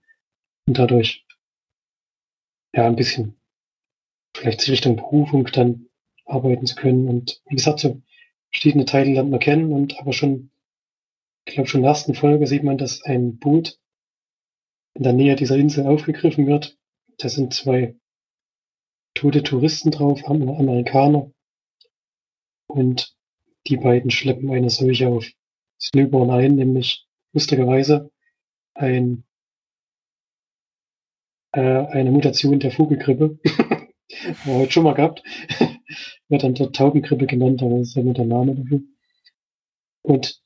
[0.66, 1.26] und dadurch
[2.74, 3.40] ja ein bisschen
[4.36, 5.88] vielleicht Richtung Berufung dann
[6.26, 7.09] arbeiten zu können.
[7.09, 8.02] Und wie gesagt, so
[8.52, 10.50] verschiedene Teile lernt man kennen und aber schon,
[11.46, 13.80] ich glaube schon in der ersten Folge sieht man, dass ein Boot
[14.94, 16.78] in der Nähe dieser Insel aufgegriffen wird.
[17.18, 17.96] Da sind zwei
[19.14, 21.30] tote Touristen drauf, Amerikaner.
[22.66, 23.14] Und
[23.66, 25.26] die beiden schleppen eine Seuche auf
[25.80, 28.10] Slöborn ein, nämlich lustigerweise
[28.74, 29.24] ein,
[31.52, 33.38] äh, eine Mutation der Vogelgrippe.
[33.44, 35.22] Haben wir heute schon mal gehabt.
[36.28, 38.80] Wird dann dort Taubengrippe genannt, aber das ist ja nur der Name dafür.
[40.02, 40.42] Und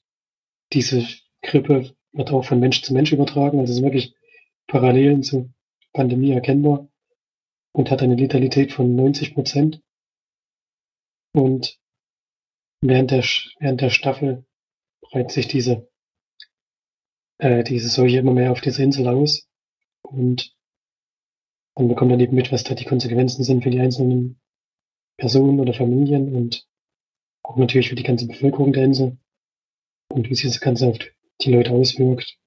[0.72, 1.06] diese
[1.42, 4.14] Grippe wird auch von Mensch zu Mensch übertragen, also es ist wirklich
[4.66, 5.50] Parallelen zur
[5.92, 6.88] Pandemie erkennbar
[7.72, 9.82] und hat eine Letalität von 90 Prozent.
[11.32, 11.79] Und
[12.80, 13.24] während der,
[13.58, 14.44] während der Staffel
[15.00, 15.88] breitet sich diese,
[17.38, 19.48] äh, diese Seuche immer mehr auf dieser Insel aus.
[20.02, 20.54] Und
[21.76, 24.40] man bekommt dann eben mit, was da die Konsequenzen sind für die einzelnen
[25.16, 26.66] Personen oder Familien und
[27.42, 29.18] auch natürlich für die ganze Bevölkerung der Insel
[30.08, 30.98] und wie sich das Ganze auf
[31.42, 32.38] die Leute auswirkt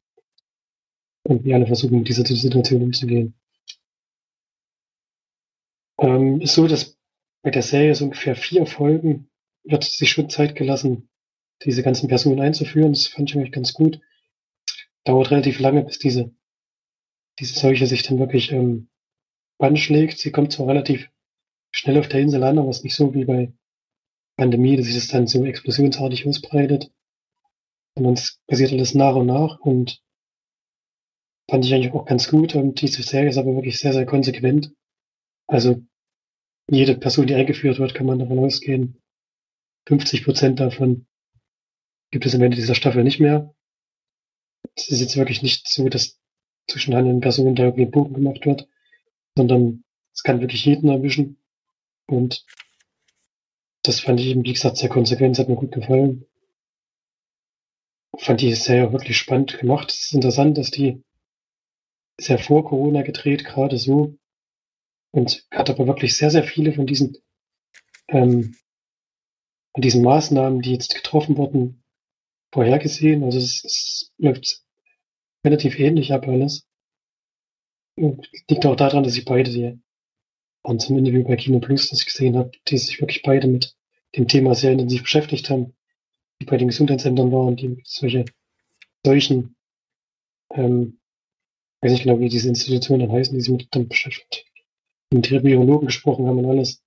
[1.23, 3.35] und wie alle versuchen, mit dieser Situation umzugehen.
[5.99, 6.97] Ähm, ist so, dass
[7.43, 9.29] bei der Serie so ungefähr vier Folgen
[9.63, 11.09] wird sich schon Zeit gelassen,
[11.63, 12.93] diese ganzen Personen einzuführen.
[12.93, 13.99] Das fand ich eigentlich ganz gut.
[15.05, 16.33] Dauert relativ lange, bis diese,
[17.39, 18.89] diese Seuche sich dann wirklich ähm,
[19.59, 20.19] anschlägt.
[20.19, 21.09] Sie kommt zwar relativ
[21.71, 23.53] schnell auf der Insel an, aber es ist nicht so wie bei
[24.37, 26.91] Pandemie, dass sich das dann so explosionsartig ausbreitet.
[27.95, 30.01] Sondern es passiert alles nach und nach und
[31.49, 32.55] fand ich eigentlich auch ganz gut.
[32.55, 34.73] Und diese Serie ist aber wirklich sehr, sehr konsequent.
[35.47, 35.81] Also
[36.69, 39.02] jede Person, die eingeführt wird, kann man davon ausgehen,
[39.85, 41.07] 50 Prozent davon
[42.11, 43.53] gibt es am Ende dieser Staffel nicht mehr.
[44.75, 46.19] Es ist jetzt wirklich nicht so, dass
[46.67, 48.67] zwischen handelnden Personen da irgendwie ein Bogen gemacht wird,
[49.35, 51.37] sondern es kann wirklich jeden erwischen.
[52.07, 52.45] Und
[53.83, 56.25] das fand ich eben, wie gesagt, sehr konsequent, hat mir gut gefallen.
[58.17, 59.91] Fand die Serie wirklich spannend gemacht.
[59.91, 61.03] Es ist interessant, dass die
[62.19, 64.17] sehr vor Corona gedreht, gerade so.
[65.11, 67.17] Und hat aber wirklich sehr, sehr viele von diesen,
[68.07, 68.55] ähm,
[69.73, 71.83] von diesen Maßnahmen, die jetzt getroffen wurden,
[72.53, 73.23] vorhergesehen.
[73.23, 74.63] Also es, es läuft
[75.45, 76.67] relativ ähnlich ab alles.
[77.95, 79.79] Und liegt auch daran, dass sich beide die
[80.63, 83.75] und zum Interview bei Kino Plus, das ich gesehen habe, die sich wirklich beide mit
[84.15, 85.75] dem Thema sehr intensiv beschäftigt haben,
[86.41, 88.25] die bei den Gesundheitsämtern waren, die solche
[89.05, 89.55] solchen,
[90.51, 90.99] ähm,
[91.81, 94.45] weiß nicht genau, wie diese Institutionen dann heißen, die sich mit dann beschäftigt,
[95.11, 96.82] mit Virologen gesprochen haben und alles.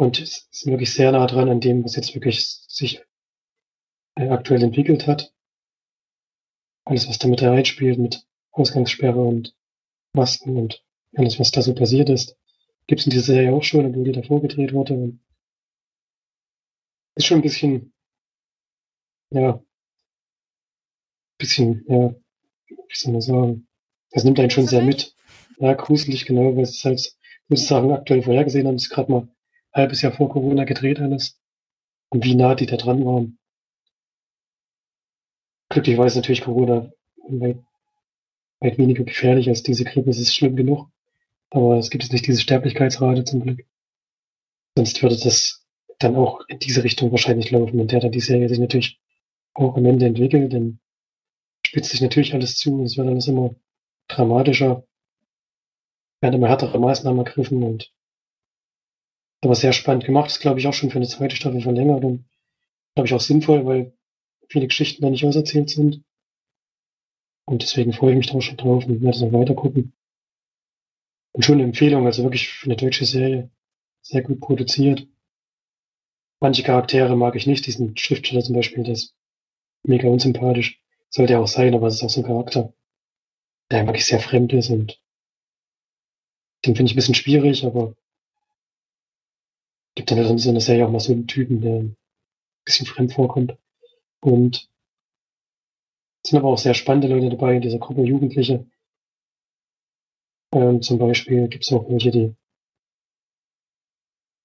[0.00, 3.04] Und es ist wirklich sehr nah dran an dem, was jetzt wirklich sich
[4.14, 5.34] äh, aktuell entwickelt hat.
[6.86, 9.54] Alles, was damit reinspielt, mit Ausgangssperre und
[10.14, 10.82] Masken und
[11.16, 12.38] alles, was da so passiert ist,
[12.86, 15.18] gibt es in dieser Serie auch schon, obwohl die davor gedreht wurde.
[17.16, 17.92] Ist schon ein bisschen,
[19.28, 19.62] ja,
[21.36, 22.14] bisschen, ja,
[22.68, 23.68] wie soll man sagen,
[24.12, 25.14] das nimmt einen schon sehr mit.
[25.58, 27.14] Ja, gruselig, genau, weil es halt,
[27.48, 29.28] muss ich sagen, aktuell vorhergesehen haben, ist gerade mal
[29.72, 31.38] halbes Jahr vor Corona gedreht alles.
[32.10, 33.38] Und wie nah die da dran waren.
[35.68, 36.90] Glücklicherweise natürlich Corona
[37.28, 37.62] weit,
[38.58, 40.90] weit weniger gefährlich als diese Grippe, es ist schlimm genug.
[41.50, 43.64] Aber es gibt jetzt nicht diese Sterblichkeitsrate zum Glück.
[44.76, 45.64] Sonst würde das
[45.98, 49.00] dann auch in diese Richtung wahrscheinlich laufen, in der dann die Serie sich natürlich
[49.54, 50.80] auch am Ende entwickelt, denn
[51.66, 53.54] spitzt sich natürlich alles zu, es wird alles immer
[54.08, 54.84] dramatischer,
[56.20, 57.92] werden immer härtere Maßnahmen ergriffen und
[59.42, 62.24] aber sehr spannend gemacht, ist glaube ich auch schon für eine zweite Staffel verlängert und
[62.94, 63.96] glaube ich auch sinnvoll, weil
[64.48, 66.02] viele Geschichten da nicht auserzählt sind.
[67.46, 69.92] Und deswegen freue ich mich da auch schon drauf und werde es noch weiter gucken.
[71.32, 73.50] Und schon eine Empfehlung, also wirklich für eine deutsche Serie
[74.02, 75.06] sehr gut produziert.
[76.40, 79.14] Manche Charaktere mag ich nicht, diesen Schriftsteller zum Beispiel, der ist
[79.84, 80.80] mega unsympathisch.
[81.08, 82.72] Sollte er auch sein, aber es ist auch so ein Charakter,
[83.70, 85.00] der wirklich sehr fremd ist und
[86.64, 87.96] den finde ich ein bisschen schwierig, aber
[90.16, 91.96] gibt halt in einer Serie auch mal so einen Typen, der ein
[92.64, 93.56] bisschen fremd vorkommt.
[94.20, 94.68] Und
[96.22, 98.66] es sind aber auch sehr spannende Leute dabei in dieser Gruppe Jugendliche.
[100.52, 102.34] Ähm, zum Beispiel gibt es auch welche, die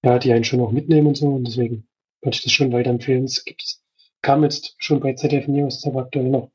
[0.05, 1.27] ja, die einen schon auch mitnehmen und so.
[1.27, 1.87] Und deswegen
[2.21, 3.25] würde ich das schon weiterempfehlen.
[3.25, 3.79] Es gibt,
[4.21, 6.51] kam jetzt schon bei ZDF News, aber aktuell noch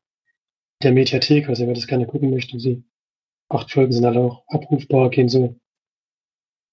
[0.82, 1.48] der Mediathek.
[1.48, 2.84] Also wer das gerne gucken möchte, die
[3.48, 5.56] acht Folgen sind alle auch abrufbar, gehen so,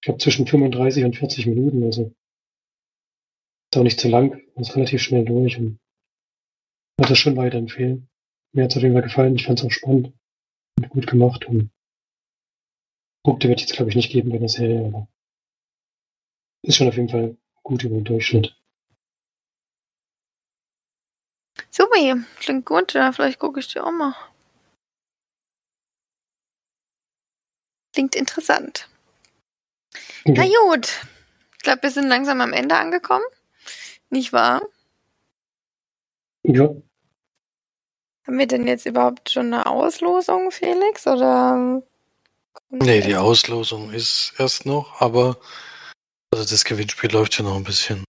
[0.00, 1.82] ich glaube, zwischen 35 und 40 Minuten.
[1.82, 2.14] Also
[3.70, 5.78] ist auch nicht zu lang, ist relativ schnell durch und
[6.98, 8.08] würde das schon weiterempfehlen.
[8.52, 9.36] Mir hat es auf jeden Fall gefallen.
[9.36, 10.12] Ich fand es auch spannend
[10.78, 11.44] und gut gemacht.
[11.46, 11.70] Und
[13.24, 15.08] Punkte wird es jetzt, glaube ich, nicht geben bei der Serie, aber
[16.62, 18.56] ist schon auf jeden Fall gut über den Durchschnitt.
[21.70, 22.94] Super, klingt gut.
[22.94, 24.14] Ja, vielleicht gucke ich dir auch mal.
[27.92, 28.88] Klingt interessant.
[30.24, 30.34] Ja.
[30.36, 31.06] Na gut.
[31.56, 33.24] Ich glaube, wir sind langsam am Ende angekommen.
[34.10, 34.62] Nicht wahr?
[36.44, 36.70] Ja,
[38.26, 41.06] Haben wir denn jetzt überhaupt schon eine Auslosung, Felix?
[41.06, 41.82] Oder?
[42.70, 45.36] Nee, die Auslosung ist erst noch, aber
[46.30, 48.04] also das Gewinnspiel läuft ja noch ein bisschen.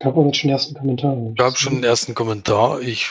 [0.00, 1.32] gab auch jetzt schon den ersten Kommentar.
[1.34, 2.80] Ich habe schon den ersten Kommentar.
[2.80, 3.08] Ich,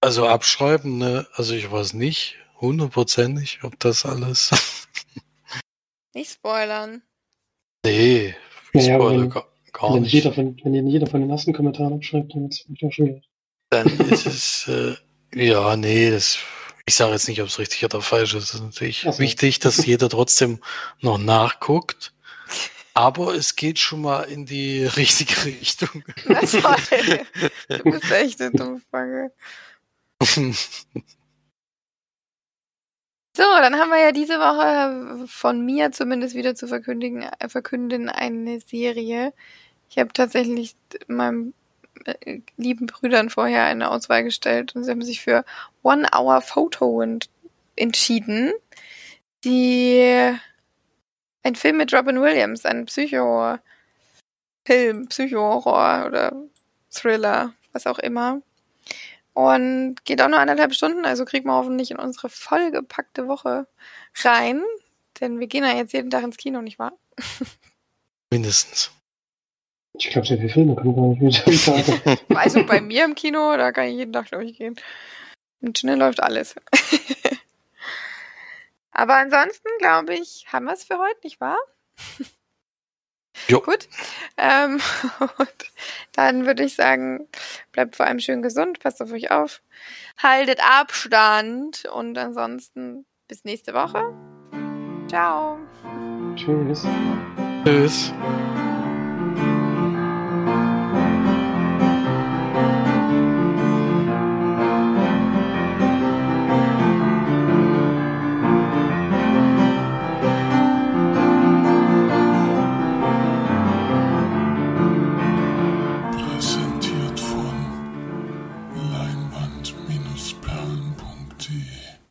[0.00, 1.26] also abschreiben, ne?
[1.34, 4.50] Also ich weiß nicht hundertprozentig, ob das alles.
[6.14, 7.02] Nicht spoilern.
[7.84, 8.34] nee,
[8.72, 10.12] ich aber spoilere gar, Wenn nicht.
[10.12, 13.28] jeder, von, wenn jeder von den ersten Kommentaren abschreibt, dann wird es auch schwierig.
[13.68, 14.94] Dann ist es, äh,
[15.34, 16.38] ja, nee, das,
[16.86, 18.44] ich sage jetzt nicht, ob es richtig oder falsch ist.
[18.44, 19.18] Es ist natürlich Ach so.
[19.18, 20.60] wichtig, dass jeder trotzdem
[21.00, 22.12] noch nachguckt.
[22.96, 26.04] Aber es geht schon mal in die richtige Richtung.
[26.26, 27.20] Na toll.
[27.68, 29.32] Du bist echt eine Dummfrage.
[33.36, 38.08] So, dann haben wir ja diese Woche von mir zumindest wieder zu verkündigen, äh, verkünden
[38.08, 39.32] eine Serie.
[39.94, 40.74] Ich habe tatsächlich
[41.06, 41.54] meinem
[42.04, 45.44] äh, lieben Brüdern vorher eine Auswahl gestellt und sie haben sich für
[45.84, 47.30] One Hour Photo ent
[47.76, 48.52] entschieden.
[49.44, 50.34] Die
[51.44, 53.56] ein Film mit Robin Williams, ein Psycho
[54.66, 56.32] Film, Psycho-Horror oder
[56.90, 58.42] Thriller, was auch immer.
[59.32, 63.68] Und geht auch nur anderthalb Stunden, also kriegt man hoffentlich in unsere vollgepackte Woche
[64.24, 64.60] rein.
[65.20, 66.98] Denn wir gehen ja jetzt jeden Tag ins Kino, nicht wahr?
[68.30, 68.90] Mindestens.
[69.96, 72.18] Ich glaube, so viele Filme kommen gar nicht mit am Tag.
[72.36, 74.74] Also bei mir im Kino, da kann ich jeden Tag, glaube ich, gehen.
[75.60, 76.56] Und schnell läuft alles.
[78.90, 81.58] Aber ansonsten, glaube ich, haben wir es für heute, nicht wahr?
[83.48, 83.60] Jo.
[83.60, 83.88] Gut.
[84.36, 84.80] Ähm,
[85.38, 85.72] und
[86.12, 87.26] dann würde ich sagen,
[87.72, 89.60] bleibt vor allem schön gesund, passt auf euch auf,
[90.22, 94.14] haltet Abstand und ansonsten bis nächste Woche.
[95.08, 95.58] Ciao.
[96.36, 96.86] Tschüss.
[97.64, 98.12] Tschüss.